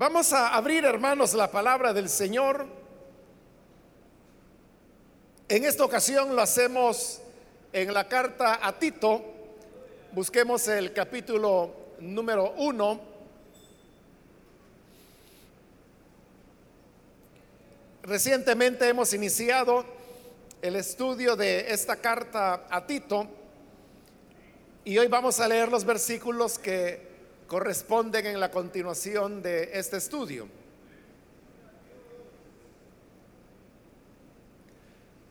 [0.00, 2.66] Vamos a abrir, hermanos, la palabra del Señor.
[5.46, 7.20] En esta ocasión lo hacemos
[7.70, 9.22] en la carta a Tito.
[10.12, 12.98] Busquemos el capítulo número uno.
[18.02, 19.84] Recientemente hemos iniciado
[20.62, 23.26] el estudio de esta carta a Tito
[24.82, 27.09] y hoy vamos a leer los versículos que
[27.50, 30.46] corresponden en la continuación de este estudio.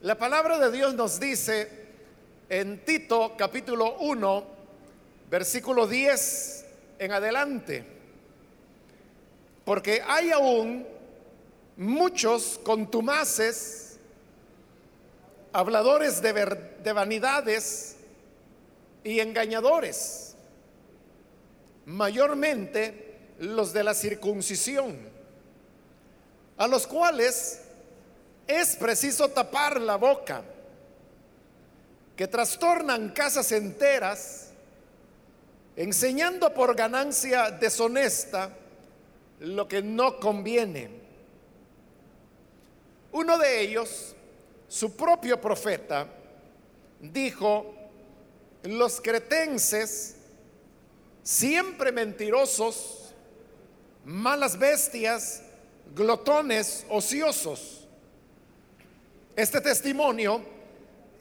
[0.01, 1.69] La palabra de Dios nos dice
[2.49, 4.43] en Tito capítulo 1,
[5.31, 6.65] versículo 10
[6.99, 7.85] en adelante,
[9.63, 10.85] porque hay aún
[11.77, 13.97] muchos contumaces,
[15.53, 16.33] habladores de,
[16.83, 17.95] de vanidades
[19.05, 20.28] y engañadores,
[21.89, 24.95] mayormente los de la circuncisión,
[26.57, 27.61] a los cuales
[28.45, 30.43] es preciso tapar la boca,
[32.15, 34.51] que trastornan casas enteras,
[35.75, 38.51] enseñando por ganancia deshonesta
[39.39, 40.89] lo que no conviene.
[43.13, 44.15] Uno de ellos,
[44.67, 46.07] su propio profeta,
[46.99, 47.73] dijo,
[48.63, 50.17] los cretenses,
[51.29, 53.13] siempre mentirosos,
[54.03, 55.43] malas bestias,
[55.93, 57.87] glotones, ociosos,
[59.35, 60.41] este testimonio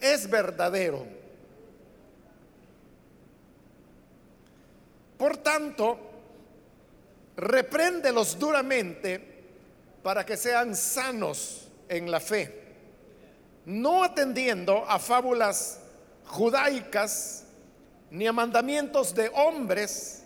[0.00, 1.06] es verdadero.
[5.18, 5.98] Por tanto,
[7.36, 9.20] repréndelos duramente
[10.02, 12.64] para que sean sanos en la fe,
[13.66, 15.80] no atendiendo a fábulas
[16.24, 17.44] judaicas
[18.10, 20.22] ni a mandamientos de hombres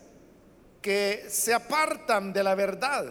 [0.80, 3.06] que se apartan de la verdad.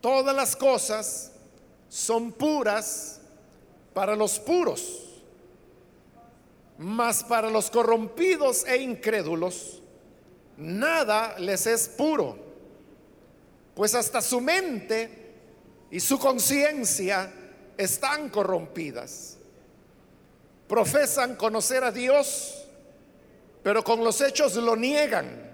[0.00, 1.32] Todas las cosas
[1.88, 3.20] son puras
[3.94, 5.22] para los puros,
[6.78, 9.82] mas para los corrompidos e incrédulos
[10.58, 12.36] nada les es puro,
[13.74, 15.26] pues hasta su mente
[15.90, 17.32] y su conciencia
[17.76, 19.37] están corrompidas.
[20.68, 22.66] Profesan conocer a Dios,
[23.62, 25.50] pero con los hechos lo niegan,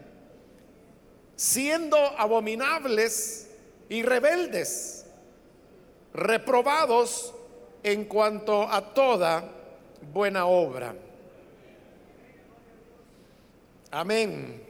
[1.37, 3.49] siendo abominables
[3.89, 5.07] y rebeldes
[6.13, 7.35] reprobados
[7.83, 9.51] en cuanto a toda
[10.13, 10.95] buena obra.
[13.91, 14.63] Amén.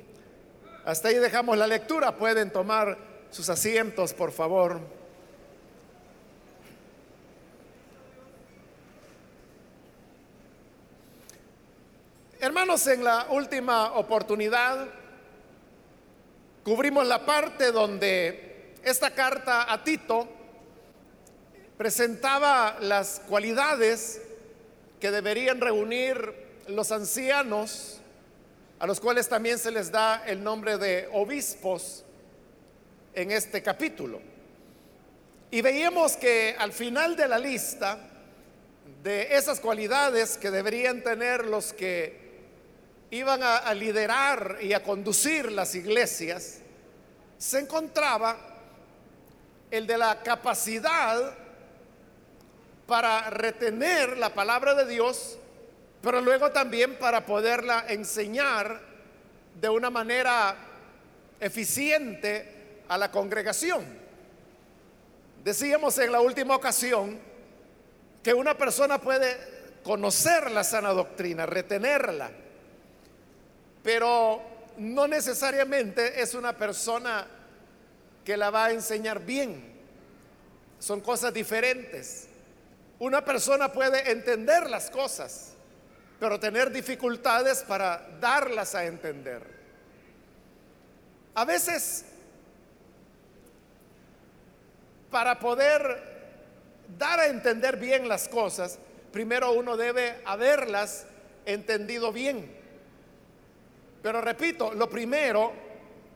[0.85, 2.17] Hasta ahí dejamos la lectura.
[2.17, 2.99] Pueden tomar
[3.31, 4.81] sus asientos, por favor.
[12.45, 14.87] Hermanos, en la última oportunidad
[16.63, 20.29] cubrimos la parte donde esta carta a Tito
[21.79, 24.21] presentaba las cualidades
[25.01, 26.35] que deberían reunir
[26.69, 28.01] los ancianos,
[28.79, 32.05] a los cuales también se les da el nombre de obispos
[33.15, 34.21] en este capítulo.
[35.51, 37.99] Y veíamos que al final de la lista
[39.03, 42.24] de esas cualidades que deberían tener los que
[43.15, 46.59] iban a, liderar y a conducir las iglesias,
[47.39, 48.37] se encontraba
[49.71, 51.35] el de la capacidad
[52.87, 55.39] para retener la palabra de Dios,
[56.03, 58.81] pero luego también para poderla enseñar
[59.61, 60.57] de una manera
[61.39, 63.85] eficiente a la congregación.
[65.45, 67.19] Decíamos en la última ocasión
[68.23, 69.55] que una persona puede
[69.85, 72.31] conocer la sana doctrina, retenerla,
[73.85, 74.41] pero
[74.79, 77.27] no necesariamente es una persona
[78.25, 79.63] que la va a enseñar bien.
[80.81, 82.27] Son cosas diferentes.
[82.99, 85.53] Una persona puede entender las cosas,
[86.19, 89.43] pero tener dificultades para darlas a entender.
[91.35, 92.07] A veces,
[95.11, 96.15] para poder
[96.99, 98.79] dar a entender bien las cosas,
[99.13, 101.05] primero uno debe haberlas
[101.45, 102.64] entendido bien.
[104.05, 105.51] Pero repito, lo primero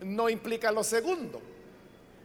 [0.02, 1.40] no implica lo segundo.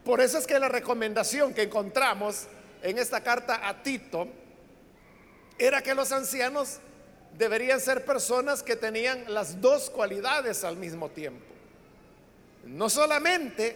[0.04, 2.42] Por eso es que la recomendación que encontramos
[2.82, 4.28] en esta carta a Tito
[5.58, 6.80] era que los ancianos
[7.38, 11.46] deberían ser personas que tenían las dos cualidades al mismo tiempo.
[12.66, 13.74] No solamente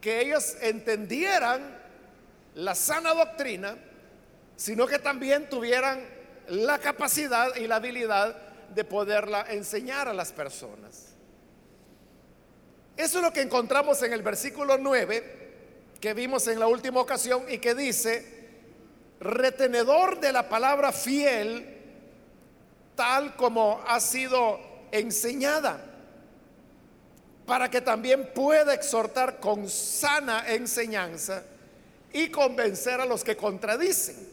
[0.00, 1.76] que ellos entendieran
[2.54, 3.76] la sana doctrina,
[4.54, 6.06] sino que también tuvieran
[6.46, 8.43] la capacidad y la habilidad
[8.74, 11.14] de poderla enseñar a las personas.
[12.96, 15.42] Eso es lo que encontramos en el versículo 9
[16.00, 18.44] que vimos en la última ocasión y que dice,
[19.20, 21.80] retenedor de la palabra fiel,
[22.94, 24.60] tal como ha sido
[24.92, 25.82] enseñada,
[27.46, 31.42] para que también pueda exhortar con sana enseñanza
[32.12, 34.28] y convencer a los que contradicen.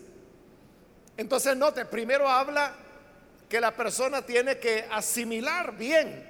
[1.17, 2.73] Entonces, note, primero habla
[3.51, 6.25] que la persona tiene que asimilar bien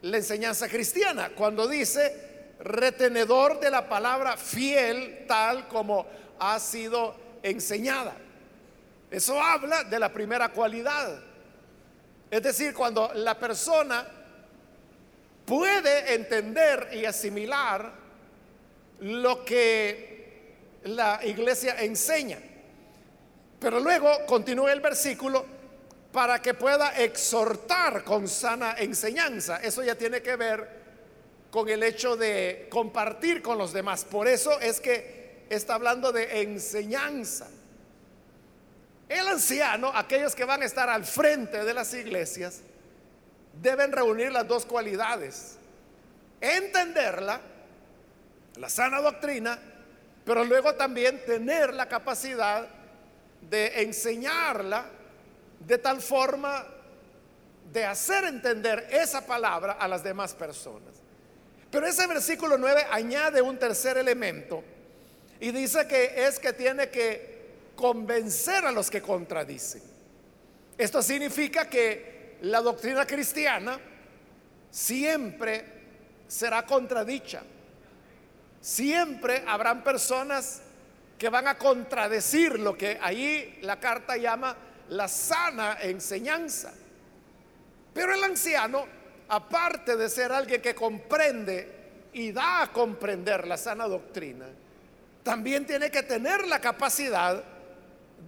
[0.00, 6.06] la enseñanza cristiana cuando dice retenedor de la palabra fiel tal como
[6.38, 8.14] ha sido enseñada.
[9.10, 11.22] Eso habla de la primera cualidad.
[12.30, 14.08] Es decir, cuando la persona
[15.44, 17.92] puede entender y asimilar
[19.00, 22.38] lo que la iglesia enseña.
[23.60, 25.60] Pero luego continúa el versículo
[26.12, 29.56] para que pueda exhortar con sana enseñanza.
[29.62, 30.82] Eso ya tiene que ver
[31.50, 34.04] con el hecho de compartir con los demás.
[34.04, 37.48] Por eso es que está hablando de enseñanza.
[39.08, 42.60] El anciano, aquellos que van a estar al frente de las iglesias,
[43.60, 45.56] deben reunir las dos cualidades.
[46.40, 47.40] Entenderla,
[48.56, 49.58] la sana doctrina,
[50.24, 52.66] pero luego también tener la capacidad
[53.42, 54.86] de enseñarla
[55.66, 56.66] de tal forma
[57.72, 60.94] de hacer entender esa palabra a las demás personas.
[61.70, 64.62] Pero ese versículo 9 añade un tercer elemento
[65.40, 67.32] y dice que es que tiene que
[67.74, 69.82] convencer a los que contradicen.
[70.76, 73.78] Esto significa que la doctrina cristiana
[74.70, 75.64] siempre
[76.28, 77.42] será contradicha.
[78.60, 80.62] Siempre habrán personas
[81.18, 84.56] que van a contradecir lo que ahí la carta llama
[84.92, 86.72] la sana enseñanza.
[87.92, 88.86] Pero el anciano,
[89.28, 91.80] aparte de ser alguien que comprende
[92.12, 94.46] y da a comprender la sana doctrina,
[95.22, 97.42] también tiene que tener la capacidad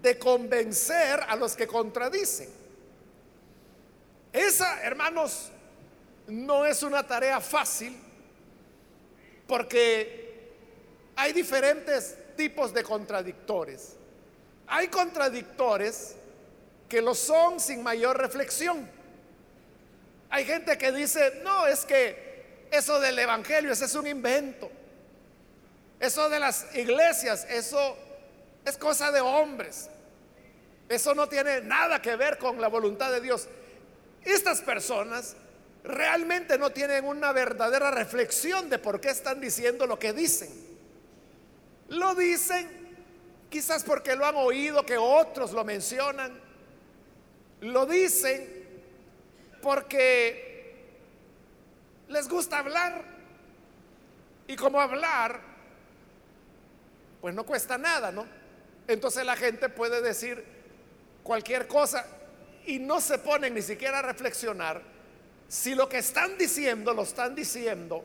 [0.01, 2.49] de convencer a los que contradicen.
[4.33, 5.51] Esa, hermanos,
[6.27, 7.97] no es una tarea fácil
[9.47, 10.51] porque
[11.17, 13.97] hay diferentes tipos de contradictores.
[14.67, 16.17] Hay contradictores
[16.95, 18.89] que lo son sin mayor reflexión.
[20.31, 24.71] Hay gente que dice, no, es que eso del Evangelio, ese es un invento.
[25.99, 27.99] Eso de las iglesias, eso
[28.65, 29.91] es cosa de hombres.
[30.89, 33.49] Eso no tiene nada que ver con la voluntad de Dios.
[34.23, 35.35] Estas personas
[35.83, 40.49] realmente no tienen una verdadera reflexión de por qué están diciendo lo que dicen.
[41.89, 42.69] Lo dicen
[43.51, 46.44] quizás porque lo han oído, que otros lo mencionan,
[47.65, 48.47] lo dicen
[49.63, 50.75] porque
[52.09, 53.15] les gusta hablar.
[54.47, 55.41] Y como hablar,
[57.21, 58.27] pues no cuesta nada, ¿no?
[58.87, 60.45] Entonces la gente puede decir
[61.23, 62.07] cualquier cosa
[62.67, 64.83] y no se ponen ni siquiera a reflexionar
[65.49, 68.05] si lo que están diciendo lo están diciendo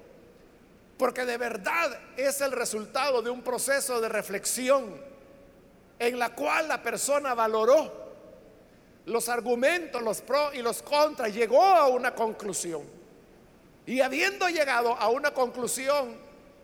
[0.97, 5.01] porque de verdad es el resultado de un proceso de reflexión
[5.97, 8.08] en la cual la persona valoró
[9.05, 12.83] los argumentos, los pros y los contras, llegó a una conclusión.
[13.85, 16.15] Y habiendo llegado a una conclusión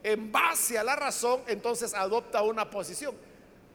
[0.04, 3.16] en base a la razón, entonces adopta una posición.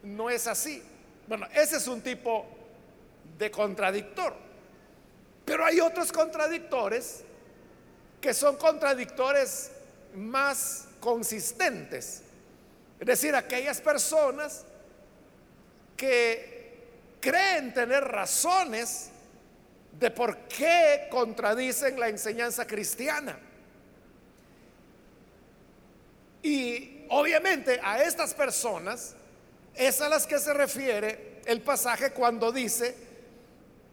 [0.02, 0.82] No es así.
[1.26, 2.46] Bueno, ese es un tipo
[3.36, 4.34] de contradictor.
[5.44, 7.24] Pero hay otros contradictores
[8.20, 9.72] que son contradictores
[10.14, 12.22] más consistentes.
[13.00, 14.64] Es decir, aquellas personas
[15.96, 16.49] que
[17.20, 19.10] creen tener razones
[19.98, 23.38] de por qué contradicen la enseñanza cristiana.
[26.42, 29.14] Y obviamente a estas personas
[29.74, 32.94] es a las que se refiere el pasaje cuando dice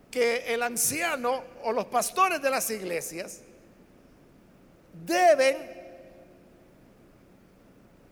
[0.10, 3.42] que el anciano o los pastores de las iglesias
[5.06, 5.58] deben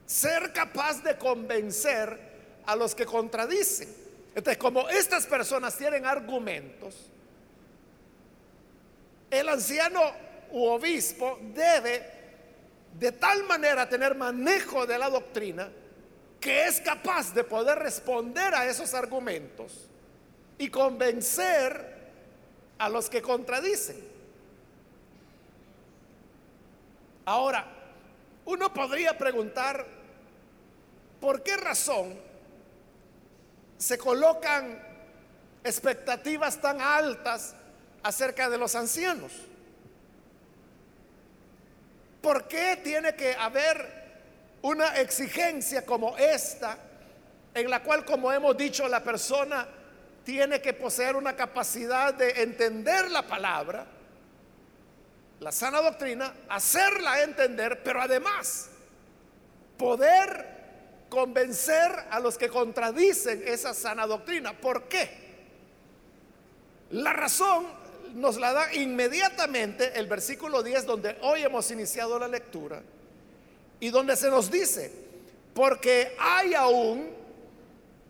[0.05, 2.19] ser capaz de convencer
[2.65, 4.04] a los que contradicen.
[4.35, 7.09] Entonces, como estas personas tienen argumentos,
[9.31, 10.01] el anciano
[10.51, 12.11] u obispo debe
[12.99, 15.69] de tal manera tener manejo de la doctrina
[16.39, 19.87] que es capaz de poder responder a esos argumentos
[20.57, 21.95] y convencer
[22.77, 23.97] a los que contradicen.
[27.25, 27.65] Ahora,
[28.45, 29.85] uno podría preguntar,
[31.19, 32.24] ¿por qué razón
[33.85, 34.81] se colocan
[35.63, 37.53] expectativas tan altas
[38.01, 39.31] acerca de los ancianos.
[42.25, 43.87] ¿por qué tiene que haber
[44.63, 46.75] una exigencia como esta,
[47.53, 49.67] en la cual, como hemos dicho, la persona
[50.23, 53.85] tiene que poseer una capacidad de entender la palabra,
[55.39, 58.71] la sana doctrina, hacerla entender, pero además
[59.77, 60.54] poder
[61.09, 64.53] convencer a los que contradicen esa sana doctrina.
[64.53, 65.25] ¿Por qué?
[66.91, 67.65] La razón
[68.15, 72.81] nos la da inmediatamente el versículo 10 donde hoy hemos iniciado la lectura
[73.79, 74.91] y donde se nos dice,
[75.53, 77.09] porque hay aún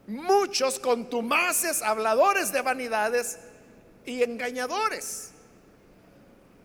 [0.08, 3.40] muchos contumaces, habladores de vanidades
[4.06, 5.32] y engañadores.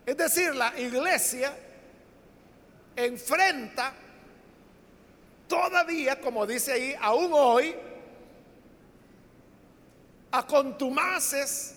[0.05, 1.57] Es decir, la iglesia
[2.97, 3.95] enfrenta
[5.51, 7.75] todavía, como dice ahí, aún hoy,
[10.31, 11.75] a contumaces,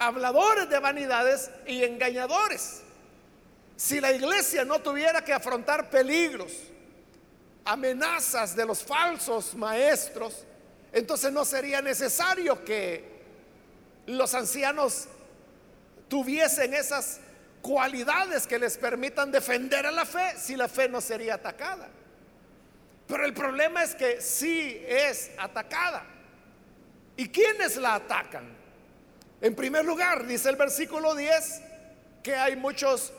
[0.00, 2.82] habladores de vanidades y engañadores.
[3.76, 6.52] Si la iglesia no tuviera que afrontar peligros,
[7.64, 10.44] amenazas de los falsos maestros,
[10.92, 13.16] entonces no sería necesario que
[14.06, 15.06] los ancianos
[16.08, 17.20] tuviesen esas
[17.62, 21.88] cualidades que les permitan defender a la fe si la fe no sería atacada.
[23.08, 26.04] Pero el problema es que sí es atacada.
[27.16, 28.56] ¿Y quiénes la atacan?
[29.40, 31.62] En primer lugar, dice el versículo 10,
[32.22, 33.12] que hay muchos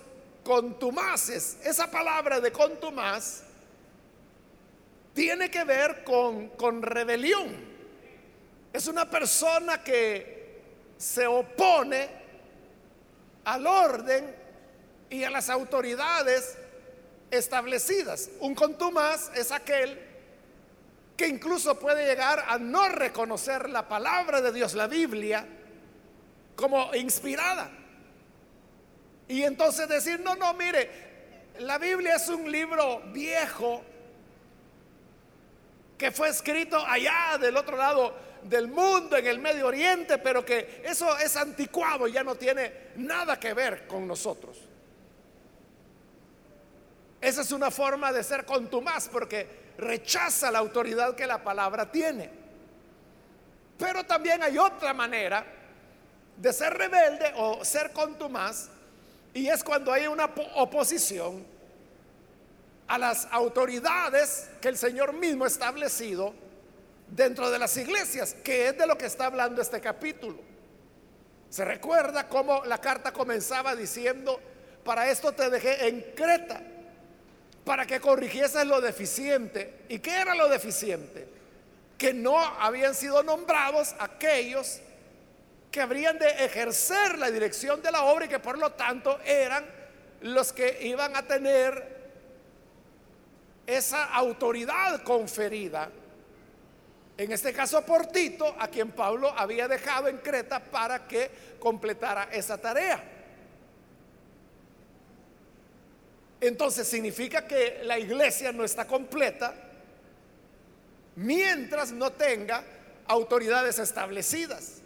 [0.43, 1.57] contumaces.
[1.63, 3.41] Esa palabra de contumaz
[5.13, 7.47] tiene que ver con, con rebelión.
[8.71, 10.61] Es una persona que
[10.97, 12.09] se opone
[13.45, 14.35] al orden
[15.09, 16.57] y a las autoridades
[17.31, 18.29] establecidas.
[18.39, 19.99] Un contumaz es aquel
[21.15, 25.45] que incluso puede llegar a no reconocer la palabra de Dios, la Biblia,
[26.55, 27.69] como inspirada.
[29.27, 30.89] Y entonces decir, no, no, mire,
[31.59, 33.83] la Biblia es un libro viejo
[35.97, 40.81] que fue escrito allá del otro lado del mundo, en el Medio Oriente, pero que
[40.85, 44.68] eso es anticuado y ya no tiene nada que ver con nosotros.
[47.21, 49.47] Esa es una forma de ser contumaz porque
[49.77, 52.29] rechaza la autoridad que la palabra tiene.
[53.77, 55.45] Pero también hay otra manera
[56.37, 58.69] de ser rebelde o ser contumaz,
[59.33, 61.45] y es cuando hay una oposición
[62.87, 66.33] a las autoridades que el Señor mismo ha establecido
[67.07, 70.37] dentro de las iglesias, que es de lo que está hablando este capítulo.
[71.49, 74.39] Se recuerda cómo la carta comenzaba diciendo,
[74.83, 76.61] para esto te dejé en Creta,
[77.69, 79.81] para que corrigieses lo deficiente.
[79.89, 81.27] ¿Y qué era lo deficiente?
[81.99, 84.79] Que no habían sido nombrados aquellos
[85.69, 89.63] que habrían de ejercer la dirección de la obra y que por lo tanto eran
[90.21, 91.95] los que iban a tener
[93.67, 95.91] esa autoridad conferida,
[97.19, 102.29] en este caso por Tito, a quien Pablo había dejado en Creta para que completara
[102.31, 103.18] esa tarea.
[106.41, 109.53] Entonces significa que la iglesia no está completa
[111.15, 112.63] mientras no tenga
[113.07, 114.81] autoridades establecidas.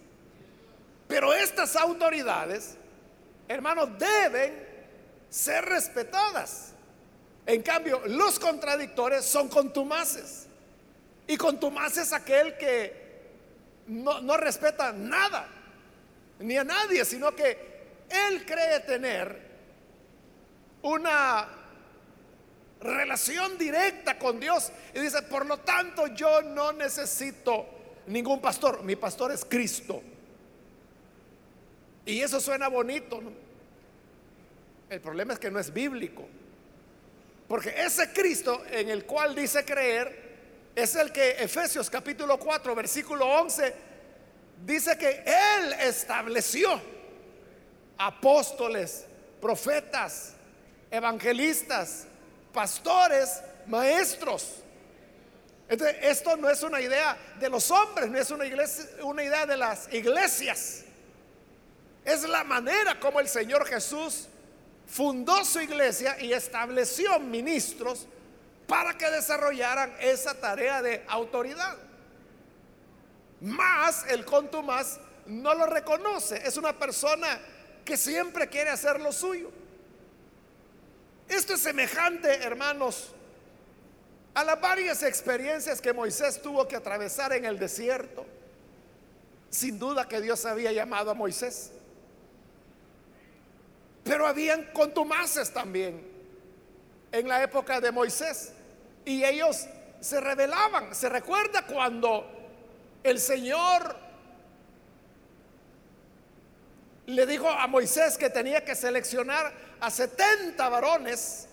[1.08, 2.76] Pero estas autoridades,
[3.48, 4.68] hermanos, deben
[5.30, 6.72] ser respetadas.
[7.46, 10.48] En cambio, los contradictores son contumaces.
[11.28, 13.04] Y contumaces aquel que
[13.88, 15.48] no, no respeta nada,
[16.40, 17.74] ni a nadie, sino que
[18.10, 19.53] él cree tener
[20.84, 21.48] una
[22.80, 24.72] relación directa con Dios.
[24.94, 27.66] Y dice, por lo tanto, yo no necesito
[28.08, 28.84] ningún pastor.
[28.84, 30.02] Mi pastor es Cristo.
[32.06, 33.22] Y eso suena bonito.
[34.90, 36.28] El problema es que no es bíblico.
[37.48, 40.24] Porque ese Cristo en el cual dice creer
[40.76, 43.74] es el que Efesios capítulo 4 versículo 11
[44.66, 46.82] dice que Él estableció
[47.98, 49.06] apóstoles,
[49.40, 50.34] profetas,
[50.94, 52.06] evangelistas,
[52.54, 54.60] pastores, maestros.
[55.68, 59.48] Entonces, esto no es una idea de los hombres, no es una, iglesia, una idea
[59.48, 60.84] de las iglesias.
[62.06, 64.28] Es la manera como el Señor Jesús
[64.86, 68.06] fundó su iglesia y estableció ministros
[68.68, 71.76] para que desarrollaran esa tarea de autoridad.
[73.42, 77.40] Más el contumaz no lo reconoce, es una persona
[77.84, 79.63] que siempre quiere hacer lo suyo.
[81.28, 83.14] Esto es semejante, hermanos,
[84.34, 88.26] a las varias experiencias que Moisés tuvo que atravesar en el desierto.
[89.50, 91.72] Sin duda que Dios había llamado a Moisés.
[94.04, 96.12] Pero habían contumaces también.
[97.12, 98.52] en la época de Moisés.
[99.06, 99.68] Y ellos
[100.02, 100.94] se rebelaban.
[100.96, 102.28] Se recuerda cuando
[103.04, 103.96] el Señor
[107.06, 111.46] le dijo a Moisés que tenía que seleccionar a 70 varones.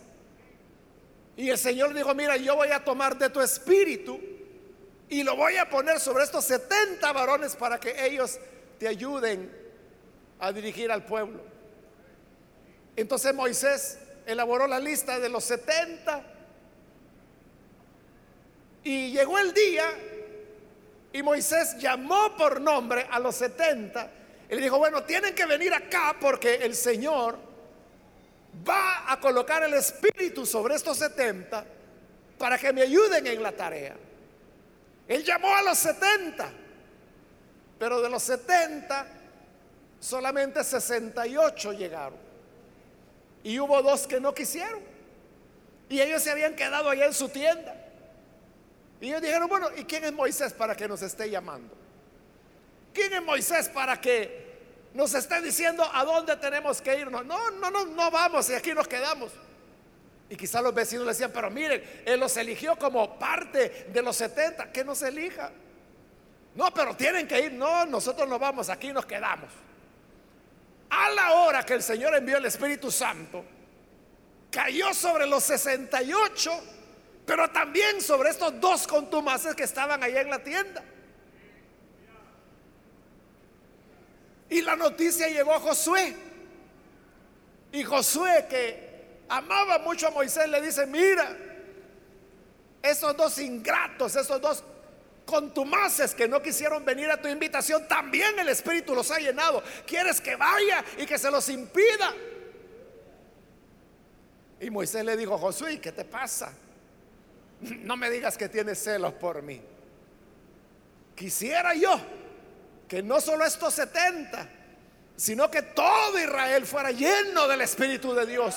[1.37, 4.21] Y el Señor dijo, mira, yo voy a tomar de tu espíritu
[5.09, 8.39] y lo voy a poner sobre estos 70 varones para que ellos
[8.79, 9.51] te ayuden
[10.39, 11.41] a dirigir al pueblo.
[12.95, 16.23] Entonces Moisés elaboró la lista de los 70
[18.85, 19.87] y llegó el día
[21.13, 24.09] y Moisés llamó por nombre a los 70
[24.49, 27.50] y le dijo, bueno, tienen que venir acá porque el Señor
[28.69, 31.65] va a colocar el Espíritu sobre estos 70
[32.39, 33.97] para que me ayuden en la tarea.
[35.07, 36.53] Él llamó a los 70,
[37.79, 39.07] pero de los 70
[39.99, 42.19] solamente 68 llegaron.
[43.43, 44.81] Y hubo dos que no quisieron.
[45.89, 47.75] Y ellos se habían quedado allá en su tienda.
[49.01, 51.75] Y ellos dijeron, bueno, ¿y quién es Moisés para que nos esté llamando?
[52.93, 54.50] ¿Quién es Moisés para que
[54.95, 57.25] nos esté diciendo a dónde tenemos que irnos?
[57.25, 59.33] No, no, no, no vamos y aquí nos quedamos.
[60.29, 64.17] Y quizás los vecinos le decían, pero miren, él los eligió como parte de los
[64.17, 65.51] 70, que nos elija.
[66.55, 67.53] No, pero tienen que ir.
[67.53, 69.51] No, nosotros no vamos, aquí nos quedamos.
[70.91, 73.45] A la hora que el Señor envió el Espíritu Santo,
[74.51, 76.51] cayó sobre los 68
[77.31, 80.83] pero también sobre estos dos contumaces que estaban ahí en la tienda.
[84.51, 86.15] Y la noticia llegó a Josué.
[87.73, 91.37] Y Josué, que amaba mucho a Moisés, le dice, mira,
[92.83, 94.65] esos dos ingratos, esos dos
[95.25, 99.63] contumaces que no quisieron venir a tu invitación, también el Espíritu los ha llenado.
[99.87, 102.13] ¿Quieres que vaya y que se los impida?
[104.61, 106.53] Y Moisés le dijo, Josué, ¿qué te pasa?
[107.61, 109.61] no me digas que tienes celos por mí.
[111.15, 112.01] Quisiera yo
[112.91, 114.49] que no solo estos 70,
[115.15, 118.57] sino que todo Israel fuera lleno del Espíritu de Dios.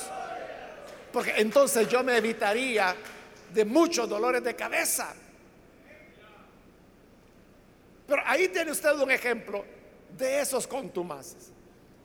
[1.12, 2.96] Porque entonces yo me evitaría
[3.54, 5.14] de muchos dolores de cabeza.
[8.08, 9.64] Pero ahí tiene usted un ejemplo
[10.18, 11.52] de esos contumaces.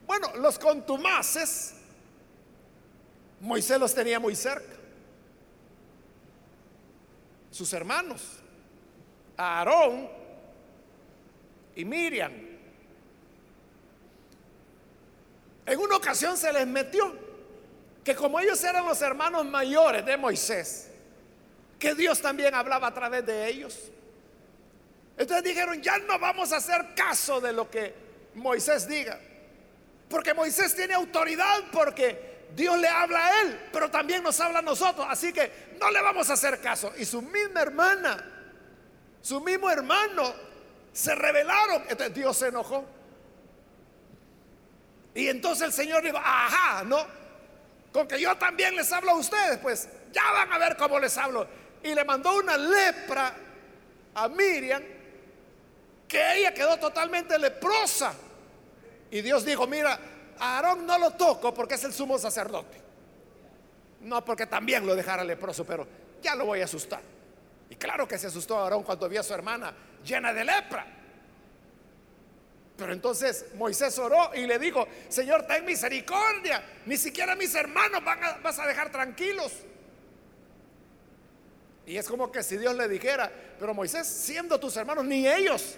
[0.06, 1.72] Bueno, los contumaces,
[3.40, 4.74] Moisés los tenía muy cerca
[7.50, 8.22] sus hermanos,
[9.36, 10.17] Aarón
[11.78, 12.32] y Miriam.
[15.64, 17.16] En una ocasión se les metió
[18.02, 20.90] que como ellos eran los hermanos mayores de Moisés,
[21.78, 23.78] que Dios también hablaba a través de ellos.
[25.16, 27.94] Entonces dijeron, ya no vamos a hacer caso de lo que
[28.34, 29.20] Moisés diga,
[30.10, 34.62] porque Moisés tiene autoridad, porque Dios le habla a él, pero también nos habla a
[34.62, 35.06] nosotros.
[35.08, 36.92] Así que no le vamos a hacer caso.
[36.98, 38.24] Y su misma hermana,
[39.22, 40.47] su mismo hermano,
[40.92, 41.82] se rebelaron.
[41.88, 42.84] Entonces Dios se enojó.
[45.14, 47.04] Y entonces el Señor dijo, ajá, ¿no?
[47.92, 51.16] Con que yo también les hablo a ustedes, pues ya van a ver cómo les
[51.16, 51.46] hablo.
[51.82, 53.34] Y le mandó una lepra
[54.14, 54.82] a Miriam,
[56.06, 58.14] que ella quedó totalmente leprosa.
[59.10, 59.98] Y Dios dijo, mira,
[60.38, 62.80] a Aarón no lo toco porque es el sumo sacerdote.
[64.02, 65.86] No porque también lo dejara leproso, pero
[66.22, 67.00] ya lo voy a asustar.
[67.70, 69.74] Y claro que se asustó Aarón cuando vio a su hermana
[70.08, 70.86] llena de lepra.
[72.76, 76.62] Pero entonces Moisés oró y le dijo, Señor, ten misericordia.
[76.86, 78.02] Ni siquiera mis hermanos
[78.42, 79.52] vas a dejar tranquilos.
[81.86, 85.74] Y es como que si Dios le dijera, pero Moisés, siendo tus hermanos, ni ellos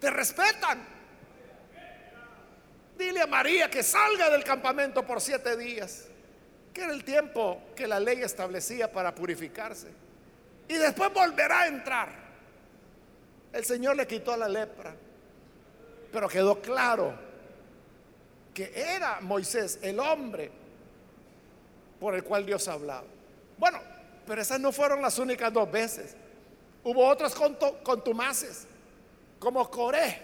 [0.00, 0.86] te respetan.
[2.96, 6.06] Dile a María que salga del campamento por siete días,
[6.72, 9.88] que era el tiempo que la ley establecía para purificarse.
[10.68, 12.25] Y después volverá a entrar.
[13.52, 14.94] El Señor le quitó la lepra,
[16.12, 17.14] pero quedó claro
[18.52, 20.50] que era Moisés el hombre
[22.00, 23.06] por el cual Dios hablaba.
[23.58, 23.80] Bueno,
[24.26, 26.16] pero esas no fueron las únicas dos veces.
[26.84, 27.34] Hubo otros
[27.82, 28.66] contumaces,
[29.38, 30.22] como Coré,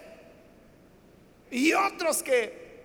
[1.51, 2.83] y otros que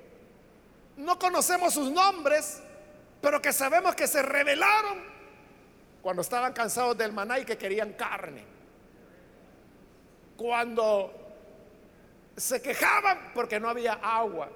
[0.96, 2.61] no conocemos sus nombres,
[3.20, 4.98] pero que sabemos que se rebelaron
[6.03, 8.58] cuando estaban cansados del maná y que querían carne.
[10.38, 11.12] Cuando
[12.38, 14.48] se quejaban porque no había agua.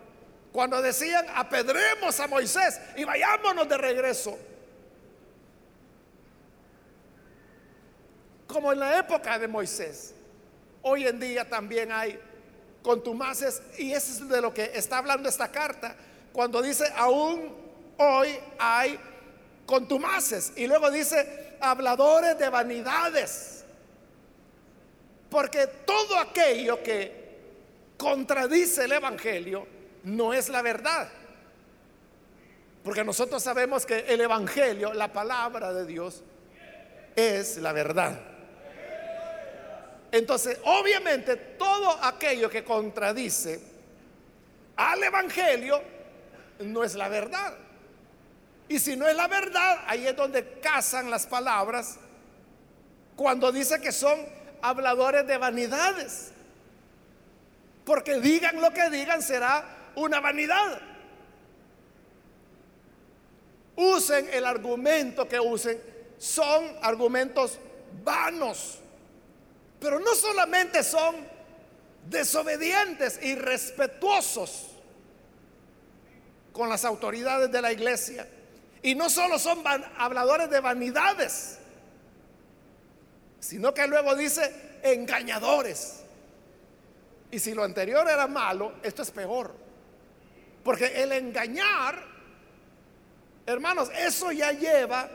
[0.52, 4.38] Cuando decían, apedremos a Moisés y vayámonos de regreso.
[8.46, 10.14] Como en la época de Moisés,
[10.82, 12.18] hoy en día también hay
[12.82, 15.96] contumaces y eso es de lo que está hablando esta carta
[16.32, 17.54] cuando dice, aún
[17.96, 18.98] hoy hay
[19.66, 20.52] contumaces.
[20.56, 23.61] Y luego dice, habladores de vanidades.
[25.32, 27.10] Porque todo aquello que
[27.96, 29.66] contradice el Evangelio
[30.04, 31.08] no es la verdad.
[32.84, 36.22] Porque nosotros sabemos que el Evangelio, la palabra de Dios,
[37.16, 38.20] es la verdad.
[40.10, 43.58] Entonces, obviamente, todo aquello que contradice
[44.76, 45.80] al Evangelio
[46.60, 47.54] no es la verdad.
[48.68, 51.96] Y si no es la verdad, ahí es donde casan las palabras
[53.16, 56.32] cuando dice que son habladores de vanidades.
[57.84, 60.80] Porque digan lo que digan será una vanidad.
[63.74, 65.80] Usen el argumento que usen,
[66.18, 67.58] son argumentos
[68.04, 68.78] vanos.
[69.80, 71.16] Pero no solamente son
[72.08, 74.68] desobedientes y respetuosos
[76.52, 78.28] con las autoridades de la iglesia.
[78.82, 79.62] Y no solo son
[79.96, 81.58] habladores de vanidades,
[83.42, 86.04] sino que luego dice engañadores.
[87.32, 89.52] Y si lo anterior era malo, esto es peor.
[90.62, 92.04] Porque el engañar,
[93.44, 95.10] hermanos, eso ya lleva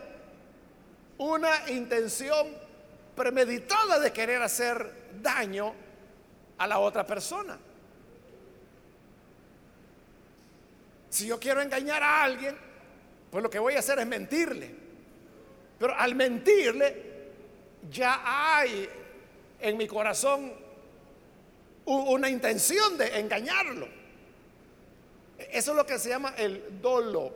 [1.19, 2.49] una intención
[3.15, 5.73] premeditada de querer hacer daño
[6.57, 7.57] a la otra persona.
[11.09, 12.57] Si yo quiero engañar a alguien,
[13.31, 14.75] pues lo que voy a hacer es mentirle.
[15.79, 17.06] Pero al mentirle,
[17.89, 18.89] ya hay
[19.59, 20.53] en mi corazón
[21.85, 23.87] una intención de engañarlo.
[25.37, 27.33] Eso es lo que se llama el dolo.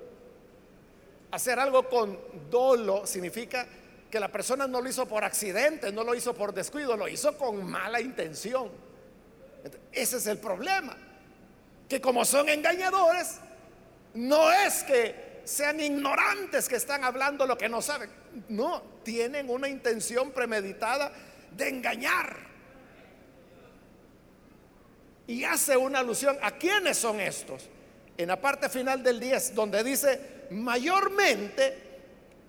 [1.32, 3.65] Hacer algo con dolo significa
[4.10, 7.38] que la persona no lo hizo por accidente, no lo hizo por descuido, lo hizo
[7.38, 8.69] con mala intención.
[9.91, 10.97] Ese es el problema.
[11.88, 13.39] Que como son engañadores,
[14.13, 18.10] no es que sean ignorantes que están hablando lo que no saben.
[18.49, 21.12] No, tienen una intención premeditada
[21.51, 22.38] de engañar.
[25.27, 27.69] Y hace una alusión a quiénes son estos.
[28.17, 31.91] En la parte final del 10, donde dice, mayormente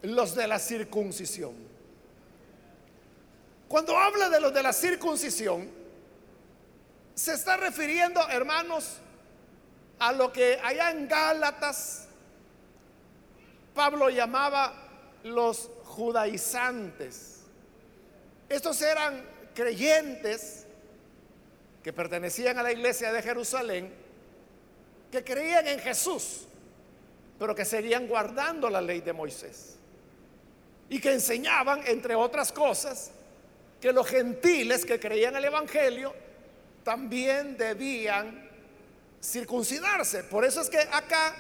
[0.02, 1.54] los de la circuncisión.
[3.68, 5.70] Cuando habla de los de la circuncisión,
[7.14, 8.98] se está refiriendo, hermanos,
[9.98, 12.08] a lo que allá en Gálatas
[13.74, 14.74] Pablo llamaba
[15.24, 17.40] los judaizantes.
[18.48, 20.66] Estos eran creyentes
[21.82, 23.92] que pertenecían a la iglesia de Jerusalén,
[25.10, 26.46] que creían en Jesús,
[27.38, 29.76] pero que seguían guardando la ley de Moisés.
[30.88, 33.10] Y que enseñaban, entre otras cosas,
[33.80, 36.14] que los gentiles que creían el Evangelio
[36.84, 38.48] también debían
[39.22, 40.24] circuncidarse.
[40.24, 41.34] Por eso es que acá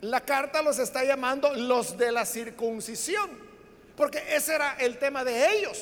[0.00, 3.30] la carta los está llamando los de la circuncisión,
[3.96, 5.78] porque ese era el tema de ellos.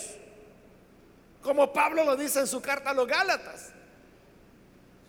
[1.43, 3.73] Como Pablo lo dice en su carta a los Gálatas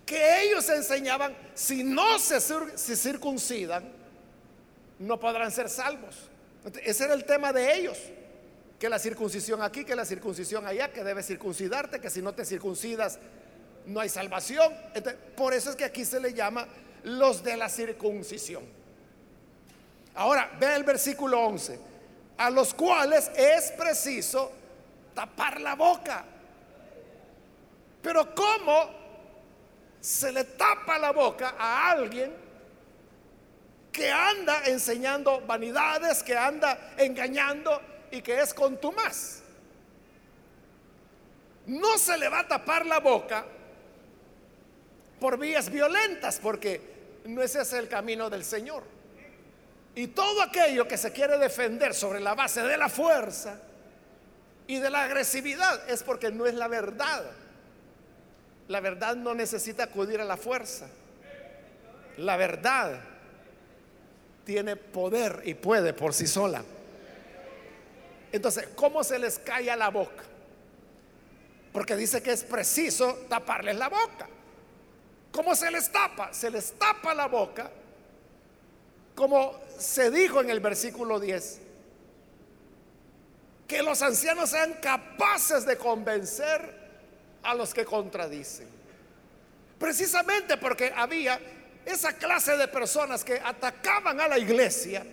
[0.06, 2.40] que ellos enseñaban, si no se,
[2.96, 3.84] circuncidan,
[5.00, 6.16] no podrán ser salvos.
[6.84, 7.98] ese era el tema de ellos,
[8.80, 12.46] que la circuncisión aquí, que la circuncisión allá, que debes circuncidarte, que si no te
[12.46, 13.20] circuncidas
[13.86, 14.74] no hay salvación.
[15.36, 16.68] por eso es que aquí se le llama
[17.04, 18.64] los de la circuncisión.
[20.18, 21.80] Ahora, ve el versículo 11,
[22.38, 24.52] a los cuales es preciso
[25.14, 26.26] tapar la boca.
[28.02, 28.98] Pero ¿cómo
[30.02, 32.34] se le tapa la boca a alguien
[33.92, 39.42] que anda enseñando vanidades, que anda engañando y que es contumaz.
[41.66, 43.44] No se le va a tapar la boca
[45.20, 48.97] por vías violentas, porque no ese es el camino del Señor.
[49.98, 53.60] Y todo aquello que se quiere defender sobre la base de la fuerza
[54.68, 57.26] y de la agresividad es porque no es la verdad.
[58.68, 60.88] La verdad no necesita acudir a la fuerza.
[62.18, 63.00] La verdad
[64.46, 66.64] tiene poder y puede por sí sola.
[68.32, 70.24] Entonces, ¿cómo se les calla la boca?
[71.74, 74.30] Porque dice que es preciso taparles la boca.
[75.32, 76.32] ¿Cómo se les tapa?
[76.34, 77.72] Se les tapa la boca,
[79.16, 81.60] como se dijo en el versículo 10,
[83.68, 86.74] que los ancianos sean capaces de convencer
[87.44, 88.68] a los que contradicen.
[89.78, 91.40] Precisamente porque había
[91.86, 95.06] esa clase de personas que atacaban a la iglesia,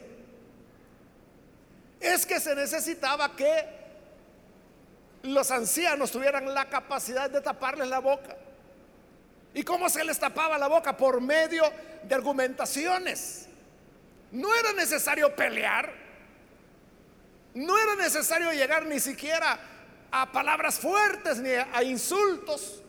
[2.01, 3.85] es que se necesitaba que
[5.23, 8.37] los ancianos tuvieran la capacidad de taparles la boca.
[9.55, 10.97] ¿Y cómo se les tapaba la boca?
[10.97, 11.63] Por medio
[12.03, 13.47] de argumentaciones.
[14.35, 16.05] No era necesario pelear,
[17.55, 19.57] No era necesario llegar ni siquiera
[20.11, 22.83] a palabras fuertes ni a insultos.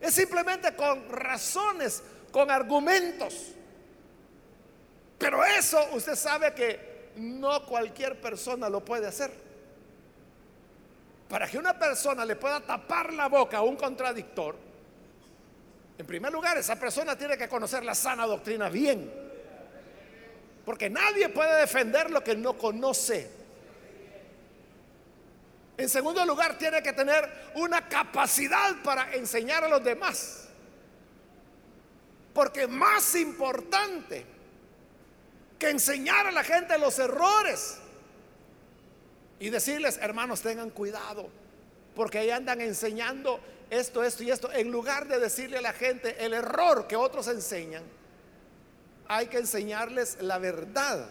[0.00, 3.52] Es simplemente con razones, con argumentos.
[5.18, 9.30] Pero eso usted sabe que no cualquier persona lo puede hacer.
[11.28, 14.56] Para que una persona le pueda tapar la boca a un contradictor,
[15.98, 19.25] en primer lugar, esa persona tiene que conocer la sana doctrina bien.
[20.66, 23.30] Porque nadie puede defender lo que no conoce.
[25.78, 30.48] En segundo lugar, tiene que tener una capacidad para enseñar a los demás.
[32.34, 34.26] Porque más importante
[35.56, 37.78] que enseñar a la gente los errores
[39.38, 41.28] y decirles, hermanos, tengan cuidado,
[41.94, 43.38] porque ahí andan enseñando
[43.70, 47.28] esto, esto y esto, en lugar de decirle a la gente el error que otros
[47.28, 47.84] enseñan,
[49.08, 51.08] hay que enseñarles la verdad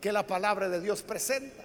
[0.00, 1.64] que la palabra de Dios presenta.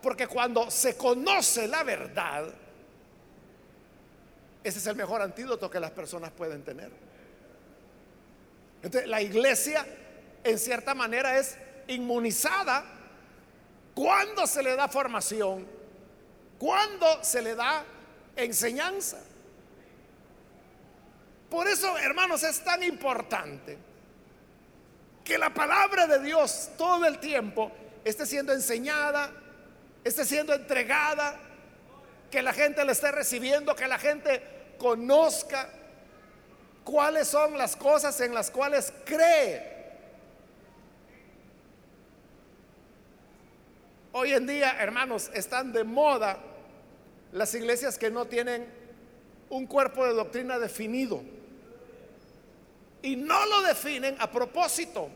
[0.00, 2.46] Porque cuando se conoce la verdad,
[4.62, 6.90] ese es el mejor antídoto que las personas pueden tener.
[8.82, 9.84] Entonces, la iglesia,
[10.44, 11.56] en cierta manera, es
[11.88, 12.84] inmunizada
[13.94, 15.66] cuando se le da formación,
[16.58, 17.84] cuando se le da
[18.36, 19.18] enseñanza.
[21.50, 23.87] Por eso, hermanos, es tan importante
[25.28, 27.70] que la palabra de Dios todo el tiempo
[28.02, 29.30] esté siendo enseñada,
[30.02, 31.38] esté siendo entregada,
[32.30, 34.42] que la gente la esté recibiendo, que la gente
[34.78, 35.68] conozca
[36.82, 39.76] cuáles son las cosas en las cuales cree.
[44.12, 46.38] Hoy en día, hermanos, están de moda
[47.32, 48.66] las iglesias que no tienen
[49.50, 51.20] un cuerpo de doctrina definido.
[53.02, 55.10] Y no lo definen a propósito.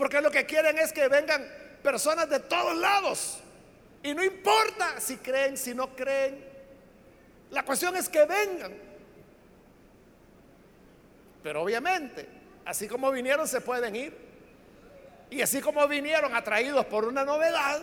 [0.00, 1.46] Porque lo que quieren es que vengan
[1.82, 3.38] personas de todos lados.
[4.02, 6.42] Y no importa si creen, si no creen.
[7.50, 8.72] La cuestión es que vengan.
[11.42, 12.26] Pero obviamente,
[12.64, 14.16] así como vinieron, se pueden ir.
[15.28, 17.82] Y así como vinieron atraídos por una novedad,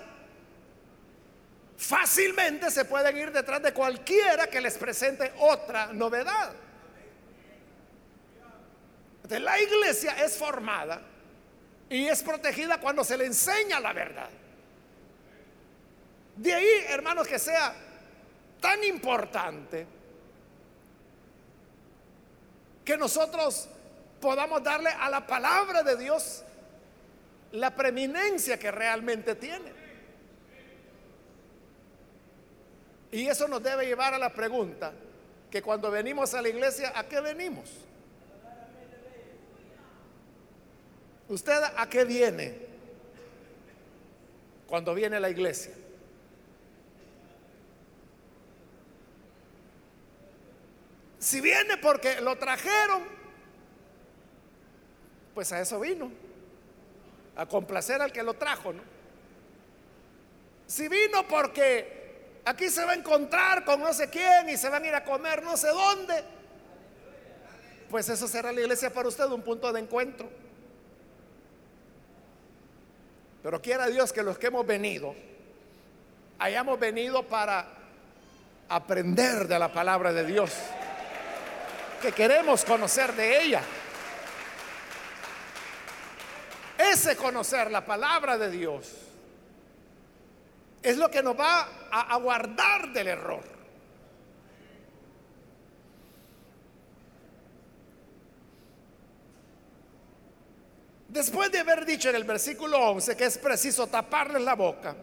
[1.77, 6.51] fácilmente se pueden ir detrás de cualquiera que les presente otra novedad.
[9.30, 10.99] la iglesia es formada
[11.89, 14.30] y es protegida cuando se le enseña la verdad.
[16.36, 17.73] De ahí, hermanos, que sea
[18.60, 19.86] tan importante
[22.84, 23.67] que nosotros
[24.21, 26.43] podamos darle a la palabra de Dios
[27.54, 29.71] la preeminencia que realmente tiene.
[33.12, 34.91] Y eso nos debe llevar a la pregunta
[35.50, 37.69] que cuando venimos a la iglesia, ¿a qué venimos?
[41.30, 42.58] ¿Usted a qué viene
[44.68, 45.74] cuando viene la iglesia?
[51.20, 53.04] Si viene porque lo trajeron,
[55.34, 56.12] pues a eso vino,
[57.36, 58.84] a complacer al que lo trajo, ¿no?
[60.68, 61.98] Si vino porque
[62.48, 65.04] Aquí se va a encontrar con no sé quién y se van a ir a
[65.04, 66.24] comer no sé dónde.
[67.90, 70.30] Pues eso será la iglesia para usted un punto de encuentro.
[73.43, 75.15] Pero quiera Dios que los que hemos venido
[76.39, 77.65] hayamos venido para
[78.69, 80.54] aprender de la palabra de Dios,
[82.02, 83.62] que queremos conocer de ella.
[86.78, 88.93] Ese conocer la palabra de Dios
[90.84, 93.57] es lo que nos va a, guardar del error.
[101.17, 104.95] Después de haber dicho en el versículo 11 que es preciso taparles la boca,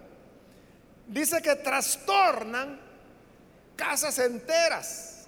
[1.09, 2.81] dice que trastornan
[3.74, 5.27] casas enteras.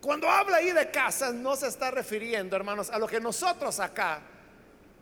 [0.00, 4.22] Cuando habla ahí de casas, no se está refiriendo, hermanos, a lo que nosotros acá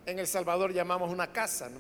[0.05, 1.71] en El Salvador llamamos una casa.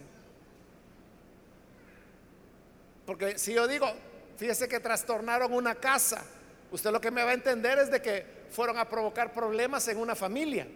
[3.06, 3.92] Porque si yo digo,
[4.36, 6.22] fíjese que trastornaron una casa,
[6.70, 9.98] usted lo que me va a entender es de que fueron a provocar problemas en
[9.98, 10.68] una familia.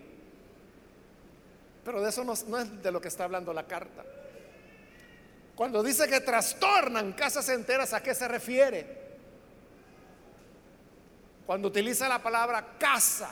[1.88, 4.05] Pero de eso no, es de lo que está hablando la carta.
[5.55, 9.16] Cuando dice que trastornan casas enteras, ¿a qué se refiere?
[11.46, 13.31] Cuando utiliza la palabra casa.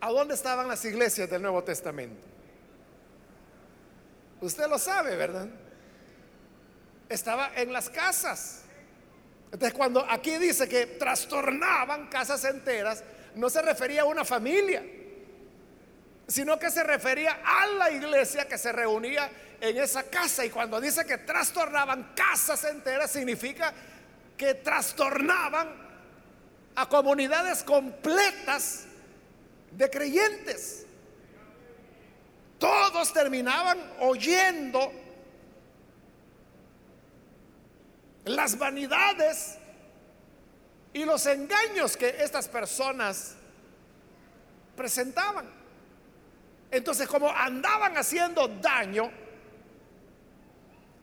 [0.00, 2.26] ¿A dónde estaban las iglesias del Nuevo Testamento?
[4.40, 5.46] Usted lo sabe, ¿verdad?
[7.08, 8.62] Estaba en las casas.
[9.52, 13.04] Entonces cuando aquí dice que trastornaban casas enteras,
[13.36, 14.82] no se refería a una familia.
[16.28, 20.44] sino que se refería a la iglesia que se reunía en esa casa.
[20.44, 23.72] Y cuando dice que trastornaban casas enteras, significa
[24.36, 25.68] que trastornaban
[26.74, 28.86] a comunidades completas
[29.70, 30.84] de creyentes.
[32.58, 34.90] Todos terminaban oyendo
[38.24, 39.58] las vanidades
[40.96, 43.34] y los engaños que estas personas
[44.74, 45.46] presentaban.
[46.70, 49.12] Entonces, como andaban haciendo daño,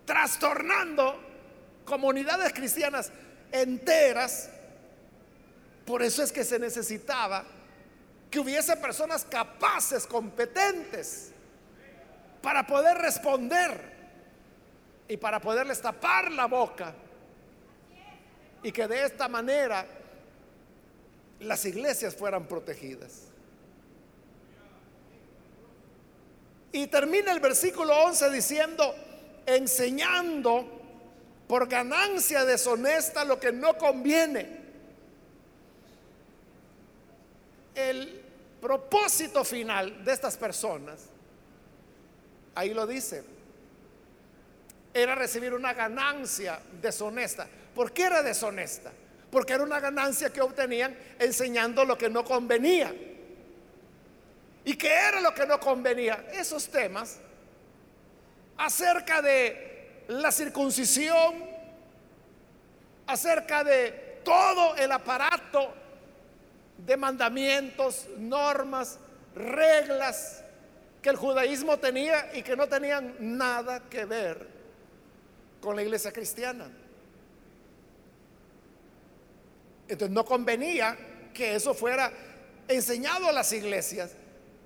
[0.03, 1.15] trastornando
[1.85, 3.11] comunidades cristianas
[3.51, 4.49] enteras,
[5.85, 7.45] por eso es que se necesitaba
[8.31, 11.33] que hubiese personas capaces, competentes,
[12.41, 13.93] para poder responder
[15.07, 16.95] y para poderles tapar la boca.
[18.63, 19.85] Y que de esta manera
[21.41, 23.23] las iglesias fueran protegidas.
[26.71, 28.95] Y termina el versículo 11 diciendo,
[29.45, 30.81] enseñando
[31.47, 34.63] por ganancia deshonesta lo que no conviene.
[37.75, 38.21] El
[38.59, 41.13] propósito final de estas personas
[42.55, 43.23] Ahí lo dice.
[44.93, 47.47] Era recibir una ganancia deshonesta.
[47.73, 48.91] ¿Por qué era deshonesta?
[49.31, 52.93] Porque era una ganancia que obtenían enseñando lo que no convenía.
[54.65, 56.25] ¿Y qué era lo que no convenía?
[56.31, 57.19] Esos temas
[58.57, 61.33] acerca de la circuncisión,
[63.07, 65.73] acerca de todo el aparato
[66.77, 68.99] de mandamientos, normas,
[69.35, 70.43] reglas,
[71.01, 74.47] que el judaísmo tenía y que no tenían nada que ver
[75.59, 76.65] con la iglesia cristiana.
[79.87, 80.97] Entonces no convenía
[81.33, 82.11] que eso fuera
[82.67, 84.11] enseñado a las iglesias,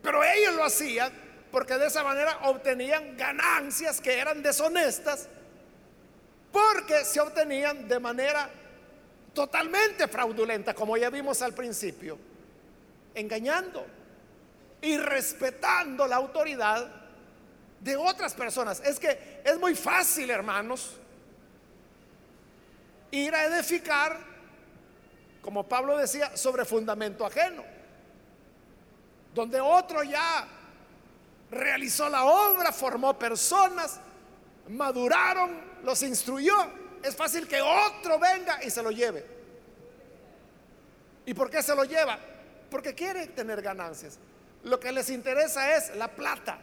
[0.02, 1.12] pero ellos lo hacían
[1.52, 5.28] porque de esa manera obtenían ganancias que eran deshonestas,
[6.52, 8.50] porque se obtenían de manera
[9.34, 12.18] totalmente fraudulenta, como ya vimos al principio,
[13.16, 13.86] engañando
[14.82, 16.90] y respetando la autoridad
[17.80, 18.82] de otras personas.
[18.84, 20.96] Es que es muy fácil, hermanos,
[23.12, 24.18] ir a edificar,
[25.48, 27.64] como Pablo decía, sobre fundamento ajeno,
[29.34, 30.46] donde otro ya
[31.50, 33.98] realizó la obra, formó personas,
[34.68, 36.54] maduraron, los instruyó.
[37.02, 39.26] Es fácil que otro venga y se lo lleve.
[41.26, 42.20] ¿Y por qué se lo lleva?
[42.70, 44.20] Porque quiere tener ganancias.
[44.66, 46.60] Lo que les interesa es la plata.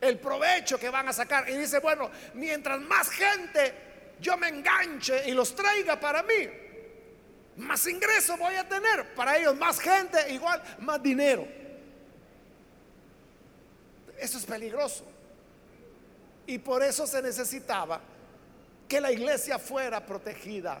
[0.00, 1.48] El provecho que van a sacar.
[1.48, 3.85] Y dice, bueno, mientras más gente
[4.20, 6.48] yo me enganche y los traiga para mí,
[7.56, 9.14] más ingreso voy a tener.
[9.14, 11.46] Para ellos más gente, igual, más dinero.
[14.18, 15.04] Eso es peligroso.
[16.46, 18.00] Y por eso se necesitaba
[18.88, 20.80] que la iglesia fuera protegida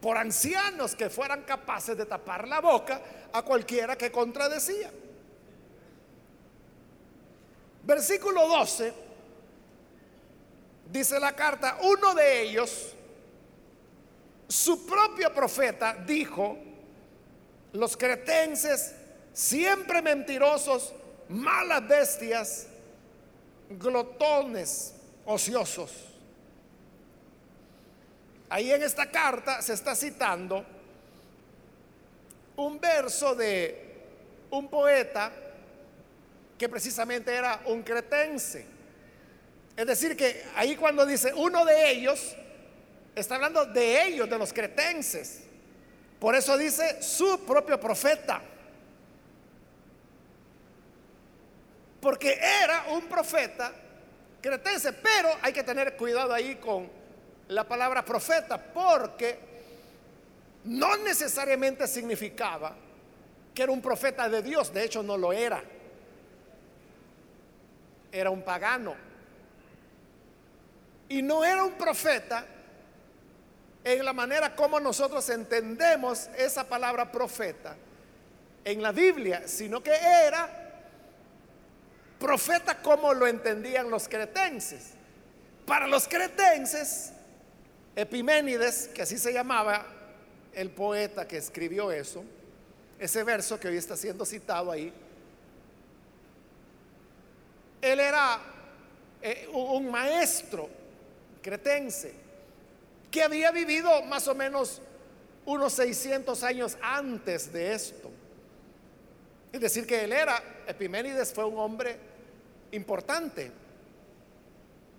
[0.00, 3.00] por ancianos que fueran capaces de tapar la boca
[3.32, 4.90] a cualquiera que contradecía.
[7.82, 8.92] Versículo 12,
[10.90, 12.94] dice la carta, uno de ellos,
[14.48, 16.58] su propio profeta, dijo,
[17.72, 18.94] los cretenses,
[19.32, 20.92] siempre mentirosos,
[21.28, 22.66] malas bestias,
[23.70, 24.94] glotones,
[25.24, 25.90] ociosos.
[28.48, 30.64] Ahí en esta carta se está citando
[32.56, 33.84] un verso de
[34.50, 35.32] un poeta
[36.56, 38.73] que precisamente era un cretense.
[39.76, 42.36] Es decir, que ahí cuando dice uno de ellos,
[43.14, 45.42] está hablando de ellos, de los cretenses.
[46.20, 48.40] Por eso dice su propio profeta.
[52.00, 53.72] Porque era un profeta
[54.44, 56.90] cretense, pero hay que tener cuidado ahí con
[57.48, 59.38] la palabra profeta porque
[60.64, 62.76] no necesariamente significaba
[63.54, 65.62] que era un profeta de Dios, de hecho no lo era.
[68.12, 68.94] Era un pagano.
[71.14, 72.44] Y no era un profeta
[73.84, 77.76] en la manera como nosotros entendemos esa palabra profeta
[78.64, 80.82] en la Biblia, sino que era
[82.18, 84.94] profeta como lo entendían los cretenses.
[85.64, 87.12] Para los cretenses,
[87.94, 89.86] Epiménides, que así se llamaba
[90.52, 92.24] el poeta que escribió eso,
[92.98, 94.92] ese verso que hoy está siendo citado ahí,
[97.80, 98.40] él era
[99.22, 100.82] eh, un maestro
[101.44, 102.12] cretense
[103.10, 104.80] que había vivido más o menos
[105.44, 108.10] unos 600 años antes de esto.
[109.52, 111.96] Es decir, que él era, Epiménides fue un hombre
[112.72, 113.52] importante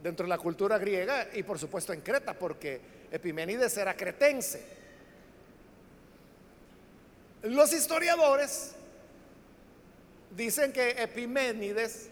[0.02, 2.80] dentro de la cultura griega y por supuesto en Creta, porque
[3.12, 4.64] Epiménides era cretense.
[7.42, 8.76] Los historiadores
[10.38, 12.10] dicen que Epiménides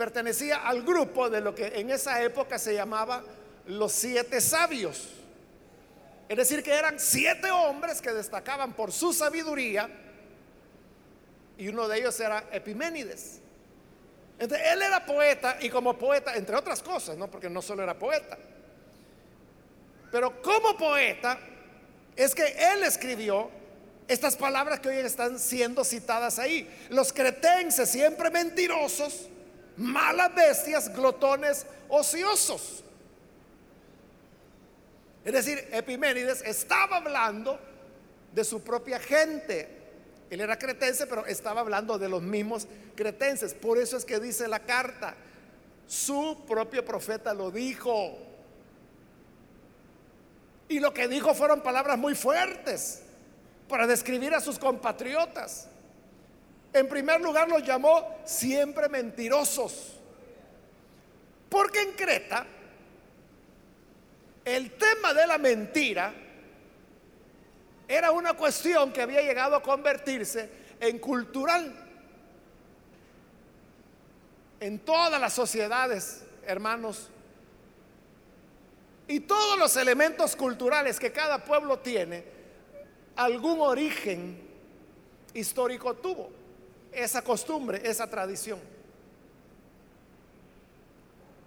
[0.00, 3.22] pertenecía al grupo de lo que en esa época se llamaba
[3.66, 5.10] los siete sabios.
[6.26, 9.90] Es decir, que eran siete hombres que destacaban por su sabiduría
[11.58, 13.40] y uno de ellos era Epiménides.
[14.38, 17.30] Entonces, él era poeta y como poeta, entre otras cosas, ¿no?
[17.30, 18.38] porque no solo era poeta,
[20.10, 21.38] pero como poeta
[22.16, 23.50] es que él escribió
[24.08, 26.66] estas palabras que hoy están siendo citadas ahí.
[26.88, 29.28] Los cretenses, siempre mentirosos,
[29.80, 32.84] malas bestias, glotones, ociosos.
[35.24, 37.58] Es decir, Epiménides estaba hablando
[38.32, 39.68] de su propia gente.
[40.30, 43.52] Él era cretense, pero estaba hablando de los mismos cretenses.
[43.54, 45.14] Por eso es que dice la carta,
[45.86, 48.16] su propio profeta lo dijo.
[50.68, 53.02] Y lo que dijo fueron palabras muy fuertes
[53.68, 55.68] para describir a sus compatriotas.
[56.72, 59.94] En primer lugar los llamó siempre mentirosos.
[61.48, 62.46] Porque en Creta
[64.44, 66.12] el tema de la mentira
[67.86, 70.48] era una cuestión que había llegado a convertirse
[70.78, 71.74] en cultural.
[74.60, 77.10] En todas las sociedades, hermanos,
[79.08, 82.24] y todos los elementos culturales que cada pueblo tiene,
[83.16, 84.40] algún origen
[85.34, 86.39] histórico tuvo
[86.92, 88.58] esa costumbre, esa tradición.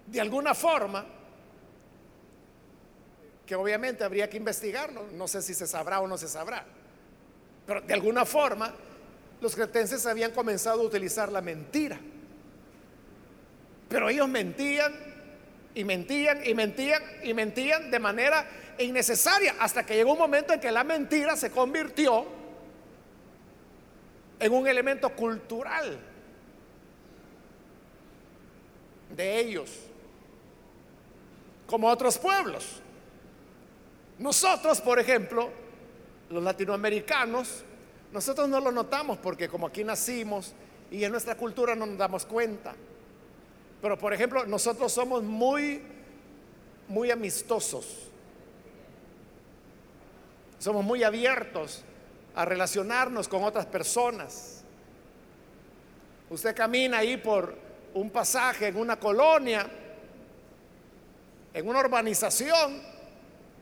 [0.08, 1.06] De alguna forma,
[3.46, 6.66] que obviamente habría que investigarlo, no sé si se sabrá o no se sabrá,
[7.66, 8.74] pero de alguna forma
[9.42, 12.00] los cretenses habían comenzado a utilizar la mentira.
[13.90, 14.94] Pero ellos mentían
[15.76, 18.48] y mentían y mentían y mentían de manera
[18.80, 22.26] innecesaria hasta que llegó un momento en que la mentira se convirtió
[24.44, 25.98] en un elemento cultural
[29.16, 29.70] de ellos,
[31.66, 32.82] como otros pueblos.
[34.20, 35.50] Nosotros, por ejemplo,
[36.30, 37.64] los latinoamericanos,
[38.12, 40.54] nosotros no lo notamos porque como aquí nacimos
[40.92, 42.76] y en nuestra cultura no nos damos cuenta.
[43.82, 45.82] Pero por ejemplo, nosotros somos muy
[46.90, 48.10] muy amistosos.
[50.60, 51.86] Somos muy abiertos
[52.36, 54.64] a relacionarnos con otras personas.
[56.30, 57.56] Usted camina ahí por
[57.94, 59.68] un pasaje en una colonia,
[61.54, 62.82] en una urbanización,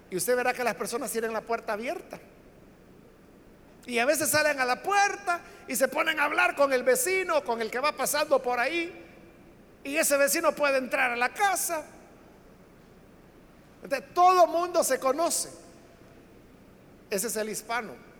[0.09, 2.19] y usted verá que las personas tienen la puerta abierta.
[3.85, 7.43] Y a veces salen a la puerta y se ponen a hablar con el vecino,
[7.43, 8.93] con el que va pasando por ahí.
[9.83, 11.83] Y ese vecino puede entrar a la casa.
[13.83, 15.49] Entonces, todo mundo se conoce.
[17.09, 18.10] Ese es el hispano.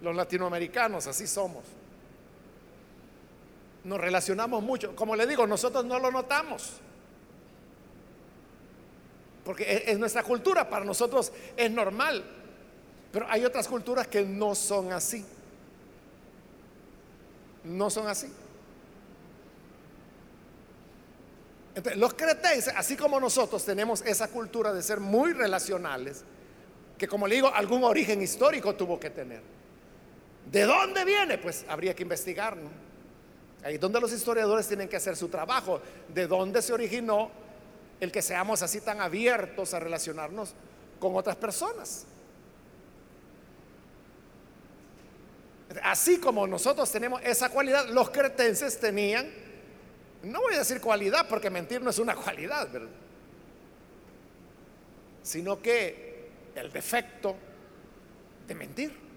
[0.00, 1.64] Los latinoamericanos, así somos.
[3.84, 4.94] Nos relacionamos mucho.
[4.94, 6.74] Como le digo, nosotros no lo notamos.
[9.44, 12.22] Porque es, nuestra cultura, para nosotros es normal.
[13.10, 15.24] Pero hay otras culturas que no son así.
[17.64, 18.30] No son así.
[21.74, 26.24] Entonces, los cretenses, así como nosotros tenemos esa cultura de ser muy relacionales,
[26.98, 29.57] que como le digo, algún origen histórico tuvo que tener.
[30.50, 31.38] ¿De dónde viene?
[31.38, 32.56] Pues habría que investigar.
[33.62, 35.80] Ahí es donde los historiadores tienen que hacer su trabajo.
[36.08, 37.30] ¿De dónde se originó
[38.00, 40.54] el que seamos así tan abiertos a relacionarnos
[40.98, 42.06] con otras personas?
[45.82, 49.30] Así como nosotros tenemos esa cualidad, los cretenses tenían,
[50.22, 52.88] no voy a decir cualidad porque mentir no es una cualidad, ¿verdad?
[55.22, 57.36] Sino que el defecto
[58.46, 59.07] de mentir.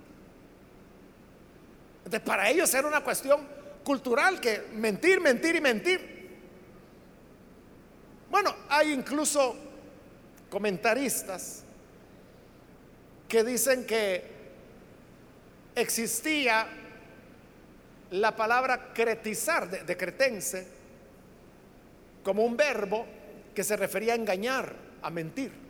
[2.19, 3.47] Para ellos era una cuestión
[3.83, 6.29] cultural que mentir, mentir y mentir.
[8.29, 9.55] Bueno, hay incluso
[10.49, 11.63] comentaristas
[13.27, 14.23] que dicen que
[15.75, 16.67] existía
[18.11, 20.67] la palabra cretizar de, de, cretense
[22.23, 23.05] como un verbo
[23.55, 25.61] que se refería a engañar, a mentir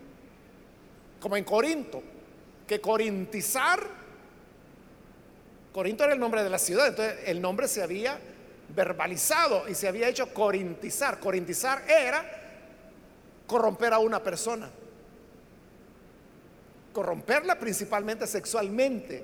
[1.21, 2.01] como en Corinto,
[2.67, 3.79] que corintizar,
[5.71, 8.19] Corinto era el nombre de la ciudad, entonces el nombre se había
[8.75, 11.19] verbalizado y se había hecho corintizar.
[11.19, 12.25] Corintizar era
[13.47, 14.69] corromper a una persona,
[16.93, 19.23] corromperla principalmente sexualmente.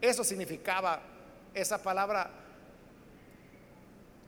[0.00, 1.00] Eso significaba
[1.52, 2.30] esa palabra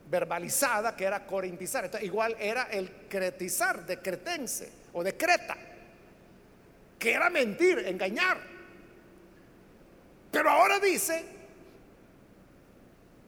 [0.09, 1.85] verbalizada que era corintizar.
[1.85, 5.57] Entonces, igual era el cretizar de cretense o de Creta,
[6.99, 8.39] que era mentir, engañar.
[10.31, 11.36] Pero ahora dice,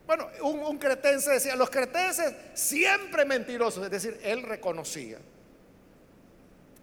[0.08, 5.18] bueno, un, cretense decía, los cretenses siempre mentirosos, es decir, él reconocía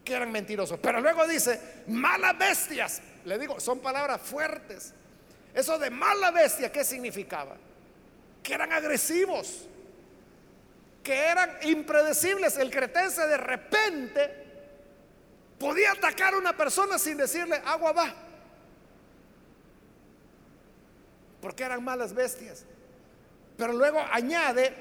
[0.03, 0.77] que eran mentirosos.
[0.79, 3.01] Pero luego dice, malas bestias.
[3.25, 4.93] Le digo, son palabras fuertes.
[5.55, 7.57] Eso de mala bestia, ¿qué significaba?
[8.43, 9.67] Que eran agresivos,
[11.03, 12.57] que eran impredecibles.
[12.57, 14.45] El cretense de repente
[15.57, 18.13] podía atacar a una persona sin decirle, agua va.
[21.41, 22.67] Porque eran malas bestias.
[23.57, 24.73] Pero luego añade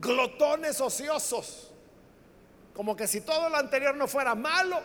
[0.00, 1.70] glotones ociosos.
[2.74, 4.80] Como que si todo lo anterior no fuera malo,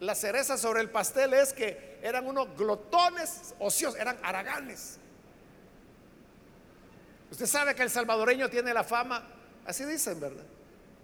[0.00, 4.98] la cereza sobre el pastel es que eran unos glotones ociosos, eran araganes.
[7.30, 9.26] Usted sabe que el salvadoreño tiene la fama,
[9.64, 10.44] así dicen, ¿verdad?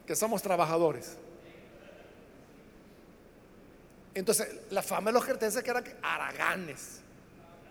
[0.07, 1.17] Que somos trabajadores.
[4.15, 7.01] Entonces, la fama de los cretenses que eran araganes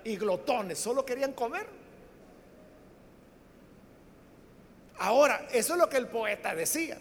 [0.04, 1.68] y glotones, solo querían comer.
[5.00, 6.98] Ahora, eso es lo que el poeta decía.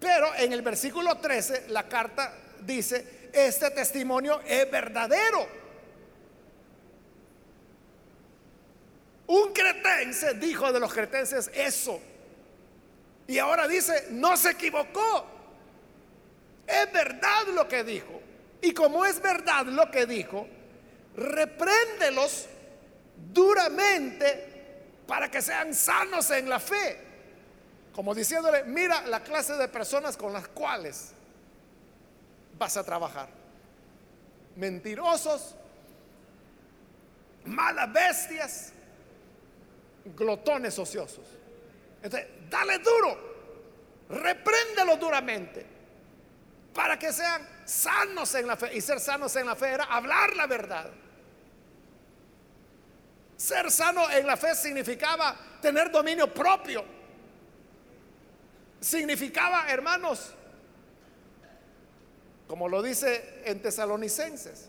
[0.00, 5.46] Pero en el versículo 13 la carta dice, este testimonio es verdadero.
[9.26, 12.00] Un cretense dijo de los cretenses eso.
[13.26, 15.26] Y ahora dice, no se equivocó.
[16.66, 18.22] Es verdad lo que dijo.
[18.62, 20.46] Y como es verdad lo que dijo,
[21.14, 22.46] repréndelos
[23.32, 24.47] duramente
[25.08, 27.00] para que sean sanos en la fe.
[27.94, 31.12] Como diciéndole, mira la clase de personas con las cuales
[32.58, 33.30] vas a trabajar.
[34.54, 35.56] Mentirosos,
[37.46, 38.72] malas bestias,
[40.14, 41.24] glotones ociosos.
[42.02, 43.18] Entonces, dale duro,
[44.10, 45.64] repréndelo duramente,
[46.74, 48.76] para que sean sanos en la fe.
[48.76, 50.90] Y ser sanos en la fe era hablar la verdad.
[53.38, 56.98] Ser sano en la fe significaba tener dominio propio
[58.80, 60.32] significaba, hermanos,
[62.46, 64.68] como lo dice en Tesalonicenses,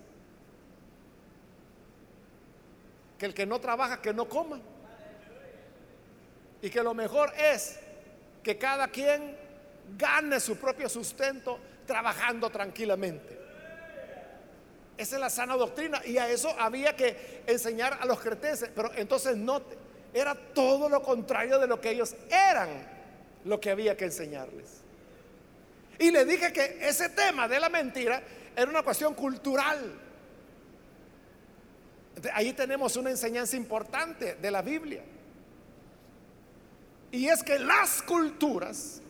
[3.17, 4.59] que el que no trabaja, que no coma.
[6.61, 7.79] Y que lo mejor es
[8.43, 9.37] que cada quien
[9.97, 13.38] gane su propio sustento trabajando tranquilamente.
[14.99, 18.69] Esa es la sana doctrina y a eso había que enseñar a los cretenses.
[18.75, 19.61] Pero entonces no,
[20.13, 22.67] era todo lo contrario de lo que ellos eran
[23.45, 24.81] lo que había que enseñarles.
[25.99, 28.21] Y le dije que ese tema de la mentira
[28.53, 29.97] era una cuestión cultural.
[32.33, 35.01] Ahí tenemos una enseñanza importante de la Biblia.
[37.09, 39.01] Y es que las culturas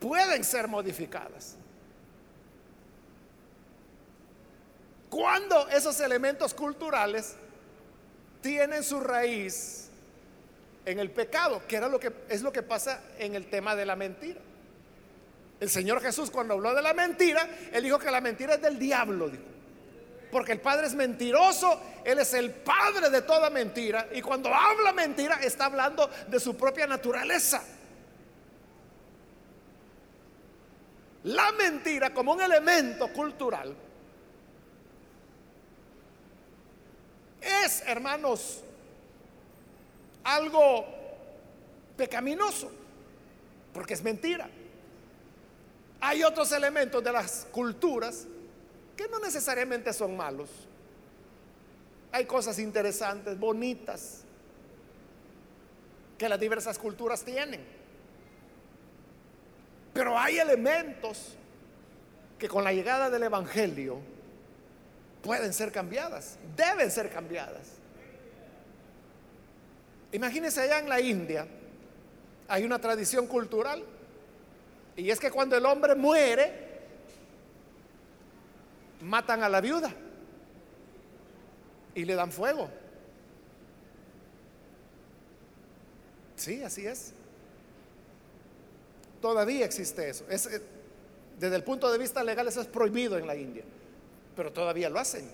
[0.00, 1.58] pueden ser modificadas.
[5.12, 7.34] Cuando esos elementos culturales
[8.40, 9.90] tienen su raíz
[10.86, 13.84] en el pecado, que era lo que es lo que pasa en el tema de
[13.84, 14.40] la mentira.
[15.60, 18.78] El Señor Jesús cuando habló de la mentira, él dijo que la mentira es del
[18.78, 19.30] diablo,
[20.30, 24.08] Porque el Padre es mentiroso, Él es el Padre de toda mentira.
[24.14, 27.62] Y cuando habla mentira, está hablando de su propia naturaleza.
[31.24, 33.76] La mentira como un elemento cultural
[37.42, 38.62] es, hermanos,
[40.24, 40.86] algo
[41.96, 42.70] pecaminoso,
[43.72, 44.48] porque es mentira.
[46.00, 48.26] Hay otros elementos de las culturas
[48.96, 50.50] que no necesariamente son malos.
[52.10, 54.22] Hay cosas interesantes, bonitas,
[56.18, 57.64] que las diversas culturas tienen.
[59.94, 61.36] Pero hay elementos
[62.38, 63.98] que con la llegada del Evangelio
[65.22, 67.68] pueden ser cambiadas, deben ser cambiadas.
[70.12, 71.46] Imagínense allá en la India,
[72.48, 73.82] hay una tradición cultural,
[74.96, 76.52] y es que cuando el hombre muere,
[79.00, 79.92] matan a la viuda
[81.94, 82.68] y le dan fuego.
[86.36, 87.12] Sí, así es.
[89.20, 90.24] Todavía existe eso.
[90.28, 90.60] Eh,
[91.38, 93.64] desde el punto de vista legal eso es prohibido en la India,
[94.36, 95.30] pero todavía lo hacen,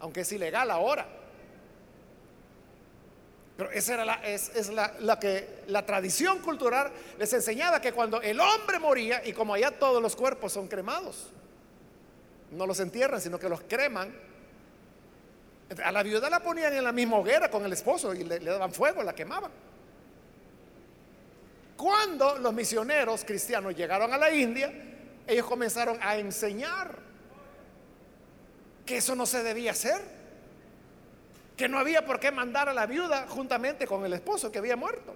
[0.00, 1.06] aunque es ilegal ahora.
[3.56, 8.38] Pero esa era la, es, la, que la tradición cultural les enseñaba que cuando el
[8.38, 11.30] hombre moría, y como allá todos los cuerpos son cremados,
[12.52, 14.14] no los entierran, sino que los creman,
[15.84, 18.50] A la viuda la ponían en la misma hoguera con el esposo y le, le
[18.50, 19.50] daban fuego, la quemaban.
[21.76, 24.72] Cuando los misioneros cristianos llegaron a la India,
[25.26, 27.07] ellos comenzaron a enseñar
[28.88, 30.00] que eso no se debía hacer,
[31.58, 34.76] que no había por qué mandar a la viuda juntamente con el esposo que había
[34.76, 35.14] muerto.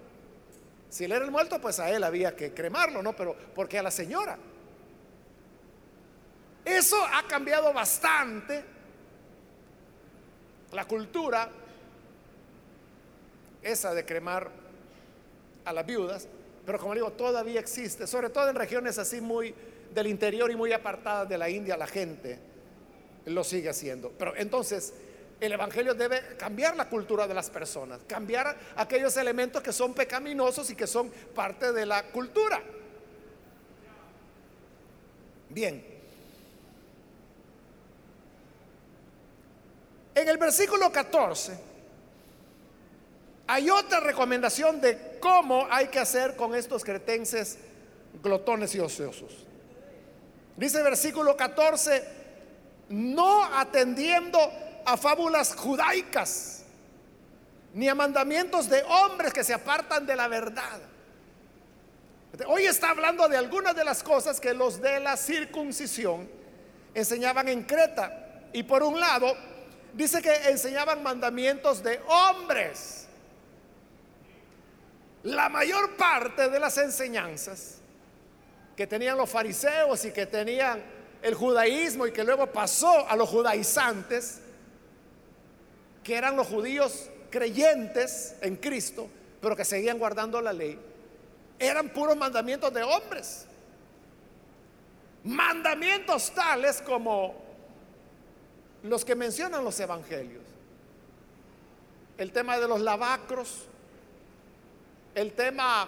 [0.91, 3.15] Si él era el muerto, pues a él había que cremarlo, ¿no?
[3.15, 4.37] Pero porque a la señora.
[6.63, 8.63] Eso ha cambiado bastante
[10.71, 11.49] la cultura,
[13.63, 14.51] esa de cremar
[15.65, 16.27] a las viudas,
[16.63, 19.55] pero como digo, todavía existe, sobre todo en regiones así muy
[19.95, 22.52] del interior y muy apartadas de la India, la gente
[23.25, 24.11] lo sigue haciendo.
[24.17, 24.93] Pero entonces,
[25.39, 30.69] el Evangelio debe cambiar la cultura de las personas, cambiar aquellos elementos que son pecaminosos
[30.69, 32.61] y que son parte de la cultura.
[35.49, 35.85] Bien.
[40.15, 41.73] En el versículo 14
[43.47, 47.57] hay otra recomendación de cómo hay que hacer con estos cretenses
[48.21, 49.45] glotones y ociosos.
[50.55, 52.22] Dice el versículo 14,
[52.93, 54.39] no atendiendo
[54.85, 56.63] a fábulas judaicas,
[57.73, 60.79] ni a mandamientos de hombres que se apartan de la verdad.
[62.47, 66.29] Hoy está hablando de algunas de las cosas que los de la circuncisión
[66.93, 68.41] enseñaban en Creta.
[68.53, 69.35] Y por un lado,
[69.93, 73.07] dice que enseñaban mandamientos de hombres.
[75.23, 77.77] La mayor parte de las enseñanzas
[78.75, 80.83] que tenían los fariseos y que tenían
[81.23, 84.41] el judaísmo y que luego pasó a los judaizantes,
[86.03, 89.07] que eran los judíos creyentes en Cristo,
[89.41, 90.77] pero que seguían guardando la ley,
[91.57, 93.45] eran puros mandamientos de hombres.
[95.23, 97.41] Mandamientos tales como
[98.83, 100.43] los que mencionan los evangelios.
[102.17, 103.63] El tema de los lavacros,
[105.15, 105.87] el tema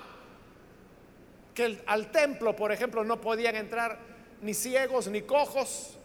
[1.54, 4.15] que al templo, por ejemplo, no podían entrar
[4.46, 5.96] ni ciegos ni cojos,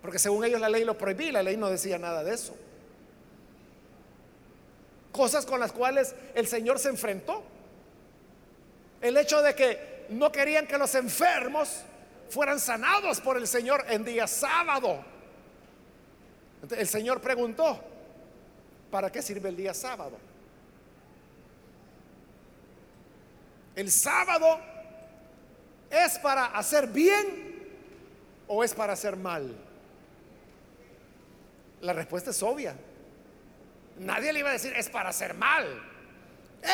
[0.00, 2.54] porque según ellos la ley lo prohibía, la ley no decía nada de eso.
[5.10, 7.42] Cosas con las cuales el Señor se enfrentó.
[9.00, 11.80] El hecho de que no querían que los enfermos
[12.28, 15.04] fueran sanados por el Señor en día sábado.
[16.70, 17.80] el Señor preguntó,
[18.92, 20.16] ¿para qué sirve el día sábado?
[23.74, 24.60] ¿El sábado
[25.90, 27.50] es para hacer bien
[28.46, 29.54] o es para hacer mal?
[31.80, 32.76] La respuesta es obvia.
[33.98, 35.66] Nadie le iba a decir es para hacer mal,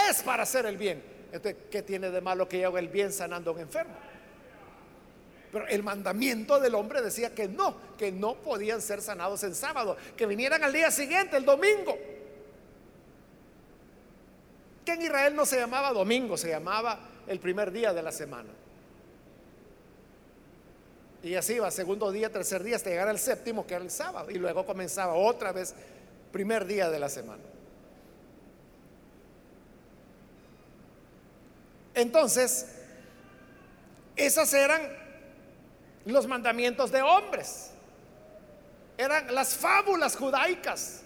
[0.09, 1.03] es para hacer el bien.
[1.33, 3.95] Entonces, ¿qué tiene de malo que yo haga el bien sanando a un enfermo?
[5.53, 9.97] Pero el mandamiento del hombre decía que no, que no podían ser sanados en sábado,
[10.17, 11.97] que vinieran al día siguiente, el domingo
[14.87, 18.51] que en Israel no se llamaba domingo, se llamaba el primer día de la semana.
[21.27, 24.31] Y así va, segundo día, tercer día, hasta llegar al séptimo, que era el sábado.
[24.31, 25.75] Y luego comenzaba otra vez,
[26.31, 27.43] primer día de la semana.
[31.95, 32.67] Entonces,
[34.15, 34.81] esas eran
[36.05, 37.71] los mandamientos de hombres.
[38.97, 41.03] Eran las fábulas judaicas.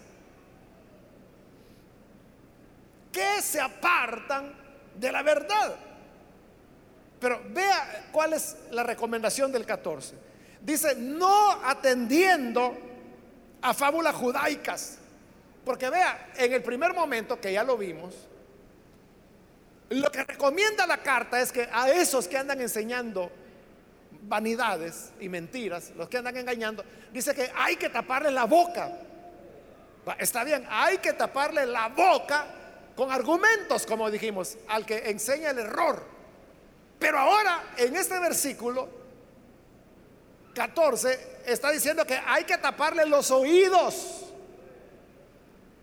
[3.11, 4.53] que se apartan
[4.95, 5.75] de la verdad.
[7.21, 10.15] Pero vea cuál es la recomendación del 14.
[10.59, 12.75] Dice, no atendiendo
[13.61, 14.97] a fábulas judaicas.
[15.63, 18.15] Porque vea, en el primer momento que ya lo vimos,
[19.89, 23.31] lo que recomienda la carta es que a esos que andan enseñando
[24.23, 28.91] vanidades y mentiras, los que andan engañando, dice que hay que taparle la boca.
[30.17, 32.47] Está bien, hay que taparle la boca
[32.95, 36.20] con argumentos, como dijimos, al que enseña el error.
[37.01, 38.87] Pero ahora, en este versículo
[40.53, 44.27] 14, está diciendo que hay que taparle los oídos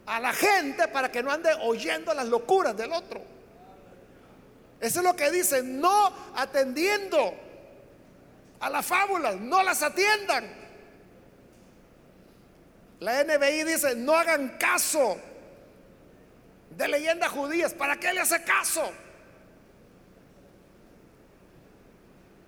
[0.06, 3.20] a la gente para que no ande oyendo las locuras del otro.
[4.80, 7.34] Eso es lo que dice, no atendiendo
[8.60, 10.48] a las fábulas, no las atiendan.
[13.00, 15.18] La NBI dice, no hagan caso
[16.70, 17.74] de leyendas judías.
[17.74, 18.88] ¿Para qué le hace caso?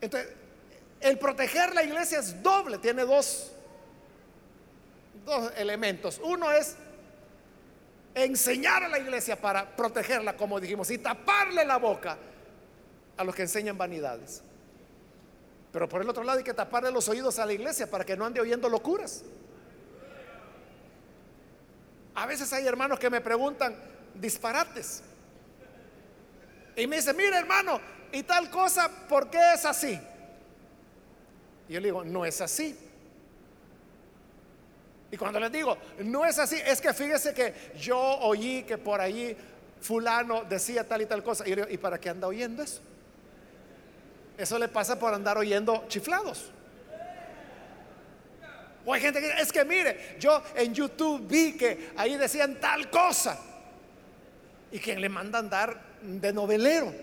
[0.01, 0.33] Entonces,
[1.01, 3.53] el proteger la iglesia es doble, tiene dos,
[5.25, 6.21] dos elementos.
[6.23, 6.77] Uno es
[8.15, 12.19] enseñar a la iglesia para protegerla, como dijimos, y taparle la boca
[13.17, 14.43] a los que enseñan vanidades.
[15.73, 18.17] Pero por el otro lado hay que taparle los oídos a la iglesia para que
[18.17, 19.23] no ande oyendo locuras.
[22.15, 23.77] A veces hay hermanos que me preguntan
[24.15, 25.03] disparates.
[26.77, 27.81] Y me dicen, mire hermano,
[28.13, 30.01] y tal cosa, ¿por qué es así?
[31.69, 32.77] Y yo le digo, no es así.
[35.13, 39.01] Y cuando les digo, no es así, es que fíjese que yo oí que por
[39.01, 39.37] allí
[39.81, 41.47] fulano decía tal y tal cosa.
[41.49, 42.81] Y yo ¿y para qué anda oyendo eso?
[44.39, 46.51] Eso le pasa por andar oyendo chiflados.
[48.85, 52.89] O hay gente que es que mire, yo en YouTube vi que ahí decían tal
[52.89, 53.39] cosa.
[54.73, 56.95] Y quien le manda andar de novelero,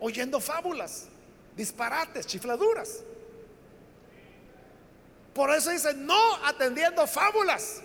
[0.00, 1.08] oyendo fábulas,
[1.56, 3.02] disparates, chifladuras.
[5.34, 7.82] Por eso dice, no atendiendo fábulas.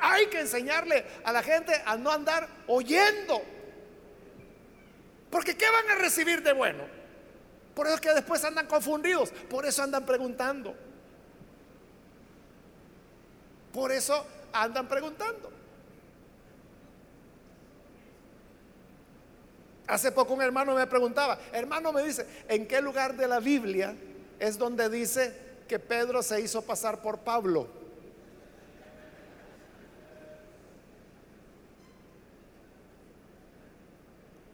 [0.00, 3.42] Hay que enseñarle a la gente a no andar oyendo.
[5.30, 6.84] Porque ¿qué van a recibir de bueno?
[7.74, 9.30] Por eso es que después andan confundidos.
[9.48, 10.74] Por eso andan preguntando.
[13.72, 15.59] Por eso andan preguntando.
[19.90, 23.96] Hace poco un hermano me preguntaba, hermano me dice, ¿en qué lugar de la Biblia
[24.38, 25.34] es donde dice
[25.66, 27.66] que Pedro se hizo pasar por Pablo?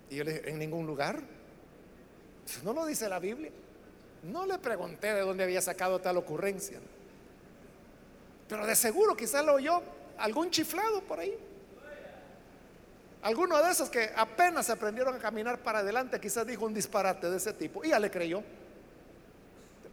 [0.08, 1.20] Y yo le dije, ¿en ningún lugar?
[2.64, 3.50] No lo dice la Biblia.
[4.22, 6.80] No le pregunté de dónde había sacado tal ocurrencia.
[8.48, 9.82] Pero de seguro quizás lo oyó
[10.16, 11.36] algún chiflado por ahí.
[13.26, 17.38] Alguno de esos que apenas aprendieron a caminar para adelante, quizás dijo un disparate de
[17.38, 18.40] ese tipo y ya le creyó.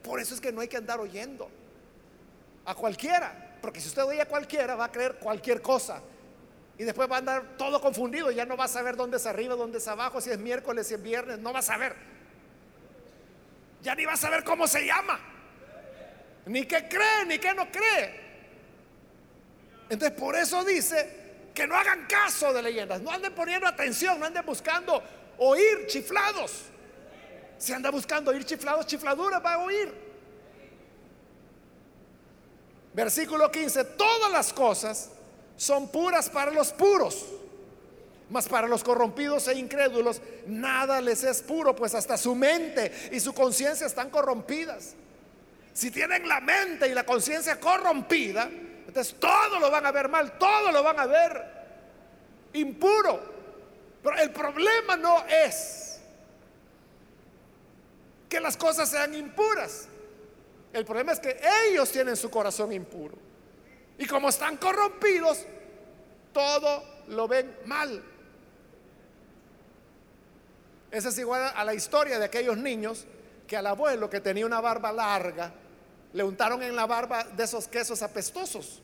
[0.04, 1.50] Por eso es que no hay que andar oyendo
[2.64, 6.00] a cualquiera, porque si usted oye a cualquiera va a creer cualquier cosa
[6.78, 9.56] y después va a andar todo confundido, ya no va a saber dónde es arriba,
[9.56, 11.96] dónde es abajo, si es miércoles, si es viernes, no va a saber.
[13.82, 15.20] Ya ni va a saber cómo se llama,
[16.46, 18.14] ni qué cree, ni qué no cree.
[19.90, 21.23] Entonces por eso dice
[21.54, 25.02] que no hagan caso de leyendas, no anden poniendo atención, no anden buscando
[25.38, 26.64] oír chiflados.
[27.58, 29.94] Si anda buscando oír chiflados, chifladuras va a oír.
[32.94, 35.10] Versículo 15, todas las cosas
[35.56, 37.26] son puras para los puros,
[38.30, 43.20] mas para los corrompidos e incrédulos nada les es puro, pues hasta su mente y
[43.20, 44.96] su conciencia están corrompidas.
[45.74, 48.50] Si tienen la mente y la conciencia corrompida,
[48.94, 51.44] entonces todo lo van a ver mal, todo lo van a ver
[52.54, 53.20] impuro.
[54.04, 56.00] Pero el problema no es
[58.30, 59.88] que las cosas sean impuras.
[60.72, 63.16] El problema es que ellos tienen su corazón impuro.
[63.98, 65.44] Y como están corrompidos,
[66.32, 68.00] todo lo ven mal.
[70.92, 73.08] Esa es igual a la historia de aquellos niños
[73.48, 75.52] que al abuelo que tenía una barba larga,
[76.14, 78.82] le untaron en la barba de esos quesos apestosos.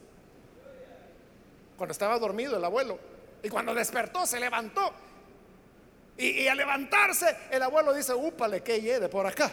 [1.77, 2.99] Cuando estaba dormido el abuelo.
[3.41, 4.91] Y cuando despertó, se levantó.
[6.17, 9.49] Y, al levantarse, el abuelo dice, úpale, que lleve por acá.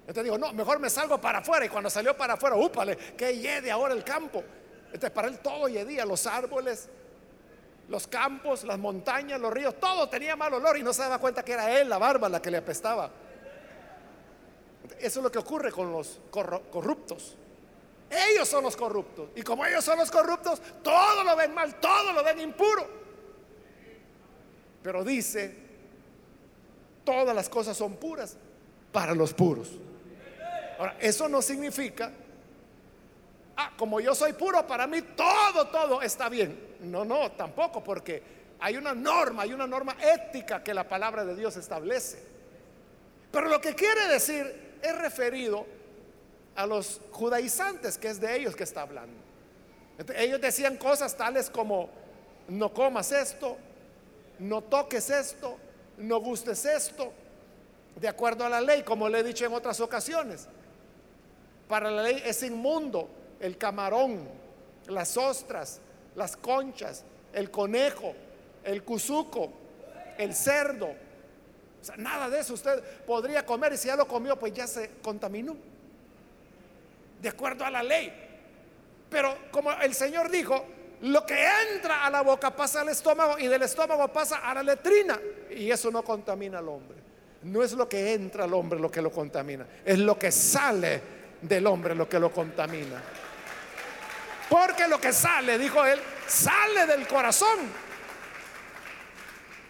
[0.00, 1.66] Entonces digo, no, mejor me salgo para afuera.
[1.66, 4.42] Y cuando salió para afuera, úpale, que lleve ahora el campo.
[4.86, 6.88] Entonces para él todo yedía, los árboles,
[7.88, 11.44] los campos, las montañas, los ríos, todo tenía mal olor y no se daba cuenta
[11.44, 13.10] que era él, la barba, la que le apestaba.
[14.98, 17.36] Eso es lo que ocurre con los corruptos.
[18.10, 19.30] Ellos son los corruptos.
[19.34, 22.86] Y como ellos son los corruptos, todo lo ven mal, todo lo ven impuro.
[24.82, 25.56] Pero dice,
[27.04, 28.36] todas las cosas son puras
[28.92, 29.70] para los puros.
[30.78, 32.12] Ahora, eso no significa,
[33.56, 36.76] ah, como yo soy puro, para mí todo, todo está bien.
[36.80, 38.22] No, no, tampoco, porque
[38.60, 42.22] hay una norma, hay una norma ética que la palabra de Dios establece.
[43.32, 45.66] Pero lo que quiere decir es referido
[46.54, 49.14] a los judaizantes, que es de ellos que está hablando.
[50.16, 51.88] ellos decían cosas tales como,
[52.48, 53.56] no comas esto,
[54.38, 55.56] no toques esto,
[55.98, 57.12] no gustes esto,
[57.96, 60.48] de acuerdo a la ley, como le he dicho en otras ocasiones.
[61.68, 63.08] Para la ley es inmundo
[63.40, 64.28] el camarón,
[64.88, 65.80] las ostras,
[66.14, 68.14] las conchas, el conejo,
[68.64, 69.52] el cuzuco,
[70.18, 71.05] el cerdo.
[71.80, 74.66] O sea, nada de eso usted podría comer y si ya lo comió, pues ya
[74.66, 75.56] se contaminó
[77.20, 78.12] de acuerdo a la ley.
[79.08, 80.64] Pero como el Señor dijo,
[81.02, 84.62] lo que entra a la boca pasa al estómago y del estómago pasa a la
[84.62, 85.18] letrina
[85.50, 86.96] y eso no contamina al hombre.
[87.42, 91.00] No es lo que entra al hombre lo que lo contamina, es lo que sale
[91.42, 93.02] del hombre lo que lo contamina.
[94.48, 97.85] Porque lo que sale, dijo él, sale del corazón.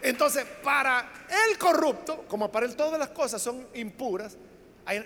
[0.07, 1.11] Entonces, para
[1.49, 4.37] el corrupto, como para él todas las cosas son impuras,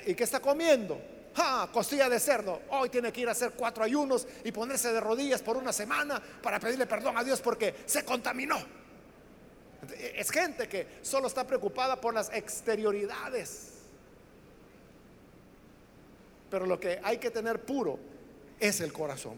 [0.06, 1.02] ¿y qué está comiendo?
[1.38, 2.62] Ah, costilla de cerdo.
[2.70, 6.22] Hoy tiene que ir a hacer cuatro ayunos y ponerse de rodillas por una semana
[6.44, 8.58] para pedirle perdón a Dios porque se contaminó.
[10.14, 13.70] Es gente que solo está preocupada por las exterioridades.
[16.52, 17.98] Pero lo que hay que tener puro
[18.60, 19.36] es el corazón.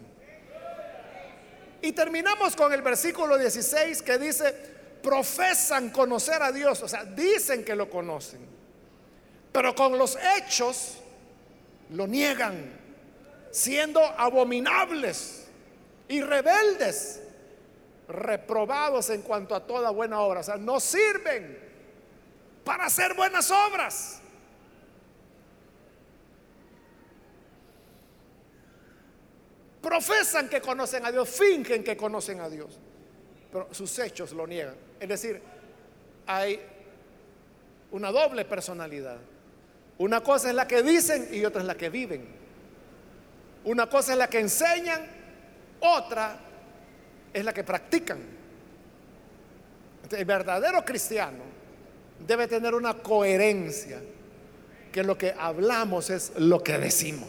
[1.81, 4.72] Y terminamos con el versículo 16 que dice,
[5.03, 8.39] profesan conocer a Dios, o sea, dicen que lo conocen,
[9.51, 10.97] pero con los hechos
[11.91, 12.71] lo niegan,
[13.51, 15.45] siendo abominables
[16.07, 17.21] y rebeldes,
[18.07, 20.39] reprobados en cuanto a toda buena obra.
[20.39, 21.59] O sea, no sirven
[22.63, 24.19] para hacer buenas obras.
[29.81, 32.79] Profesan que conocen a Dios, fingen que conocen a Dios,
[33.51, 34.92] pero sus hechos lo niegan.
[35.03, 35.41] Es decir,
[36.25, 36.61] hay
[37.91, 39.17] una doble personalidad.
[39.97, 42.25] Una cosa es la que dicen y otra es la que viven.
[43.65, 45.01] Una cosa es la que enseñan,
[45.81, 46.39] otra
[47.33, 48.17] es la que practican.
[50.09, 51.43] el verdadero cristiano
[52.25, 53.99] debe tener una coherencia,
[54.89, 57.27] que lo que hablamos es lo que decimos.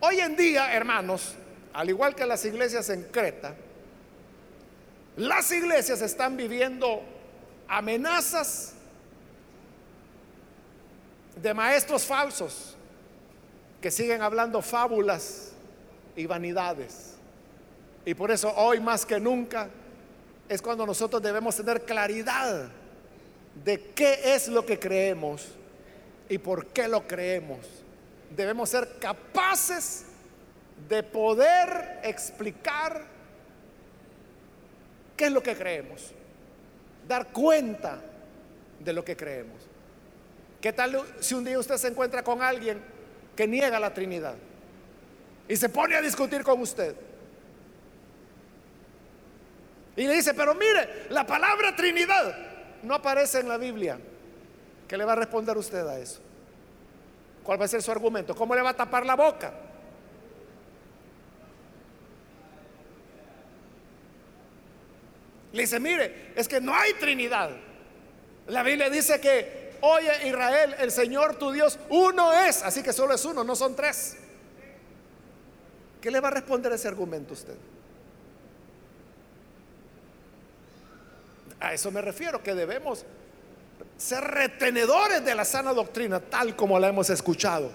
[0.00, 1.36] Hoy en día, hermanos,
[1.72, 3.54] al igual que las iglesias en Creta,
[5.16, 7.02] las iglesias están viviendo
[7.68, 8.74] amenazas
[11.36, 12.76] de maestros falsos
[13.80, 15.52] que siguen hablando fábulas
[16.16, 17.14] y vanidades.
[18.04, 19.68] Y por eso hoy más que nunca
[20.48, 22.68] es cuando nosotros debemos tener claridad
[23.64, 25.48] de qué es lo que creemos
[26.28, 27.58] y por qué lo creemos.
[28.34, 30.04] Debemos ser capaces
[30.88, 33.04] de poder explicar
[35.20, 36.12] qué es lo que creemos,
[37.06, 38.00] dar cuenta
[38.78, 39.68] de lo que creemos.
[40.62, 42.80] ¿Qué tal si un día usted se encuentra con alguien
[43.36, 44.36] que niega la Trinidad
[45.46, 46.96] y se pone a discutir con usted?
[49.94, 52.34] Y le dice, pero mire, la palabra Trinidad
[52.82, 53.98] no aparece en la Biblia.
[54.88, 56.22] ¿Qué le va a responder usted a eso?
[57.44, 58.34] ¿Cuál va a ser su argumento?
[58.34, 59.52] ¿Cómo le va a tapar la boca?
[65.52, 67.50] Le dice, mire, es que no hay Trinidad.
[68.46, 73.14] La Biblia dice que Oye Israel, el Señor tu Dios, uno es, así que solo
[73.14, 74.16] es uno, no son tres.
[76.00, 77.56] ¿Qué le va a responder ese argumento usted?
[81.60, 83.04] A eso me refiero, que debemos
[83.96, 87.70] ser retenedores de la sana doctrina, tal como la hemos escuchado,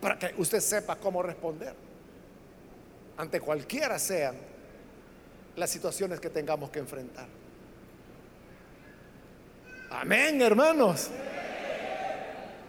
[0.00, 1.74] para que usted sepa cómo responder
[3.16, 4.36] ante cualquiera sean
[5.56, 7.26] las situaciones que tengamos que enfrentar.
[9.90, 11.10] Amén, hermanos.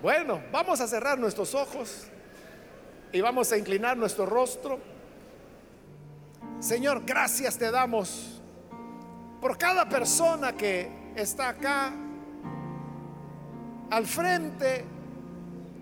[0.01, 2.07] Bueno, vamos a cerrar nuestros ojos
[3.11, 4.79] y vamos a inclinar nuestro rostro.
[6.59, 8.41] Señor, gracias te damos
[9.41, 11.93] por cada persona que está acá
[13.89, 14.85] al frente,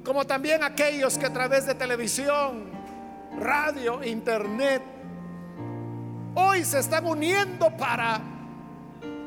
[0.04, 2.70] como también aquellos que a través de televisión,
[3.40, 4.82] radio, internet,
[6.36, 8.22] hoy se están uniendo para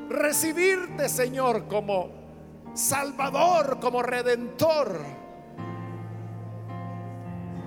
[0.08, 2.10] recibirte, Señor, como
[2.74, 5.00] Salvador, como Redentor.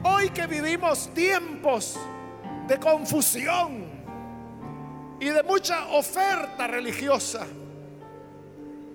[0.04, 2.00] Hoy que vivimos tiempos
[2.68, 3.86] de confusión
[5.20, 7.46] y de mucha oferta religiosa,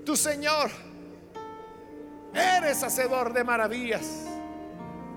[0.04, 0.70] tu Señor,
[2.34, 4.26] eres hacedor de maravillas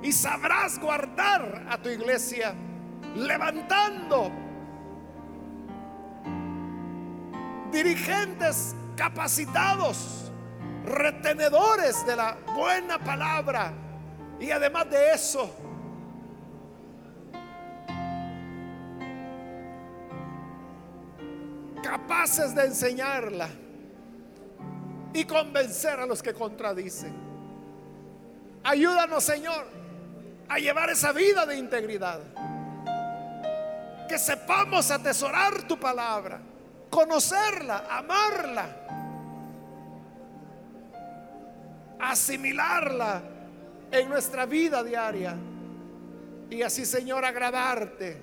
[0.01, 2.53] y sabrás guardar a tu iglesia
[3.15, 4.31] levantando
[7.71, 10.31] dirigentes capacitados,
[10.85, 13.73] retenedores de la buena palabra.
[14.39, 15.53] Y además de eso,
[21.83, 23.49] capaces de enseñarla
[25.13, 27.13] y convencer a los que contradicen.
[28.63, 29.65] Ayúdanos, Señor,
[30.47, 32.19] a llevar esa vida de integridad.
[34.07, 36.41] Que sepamos atesorar tu palabra
[36.89, 38.65] conocerla, amarla,
[41.99, 43.21] asimilarla
[43.91, 45.35] en nuestra vida diaria
[46.49, 48.17] y así, Señor, agradarte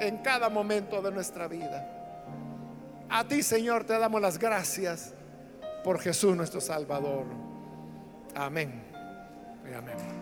[0.00, 1.86] en cada momento de nuestra vida.
[3.08, 5.14] A ti, Señor, te damos las gracias
[5.82, 7.26] por Jesús nuestro Salvador.
[8.34, 8.82] Amén.
[9.76, 10.19] Amén.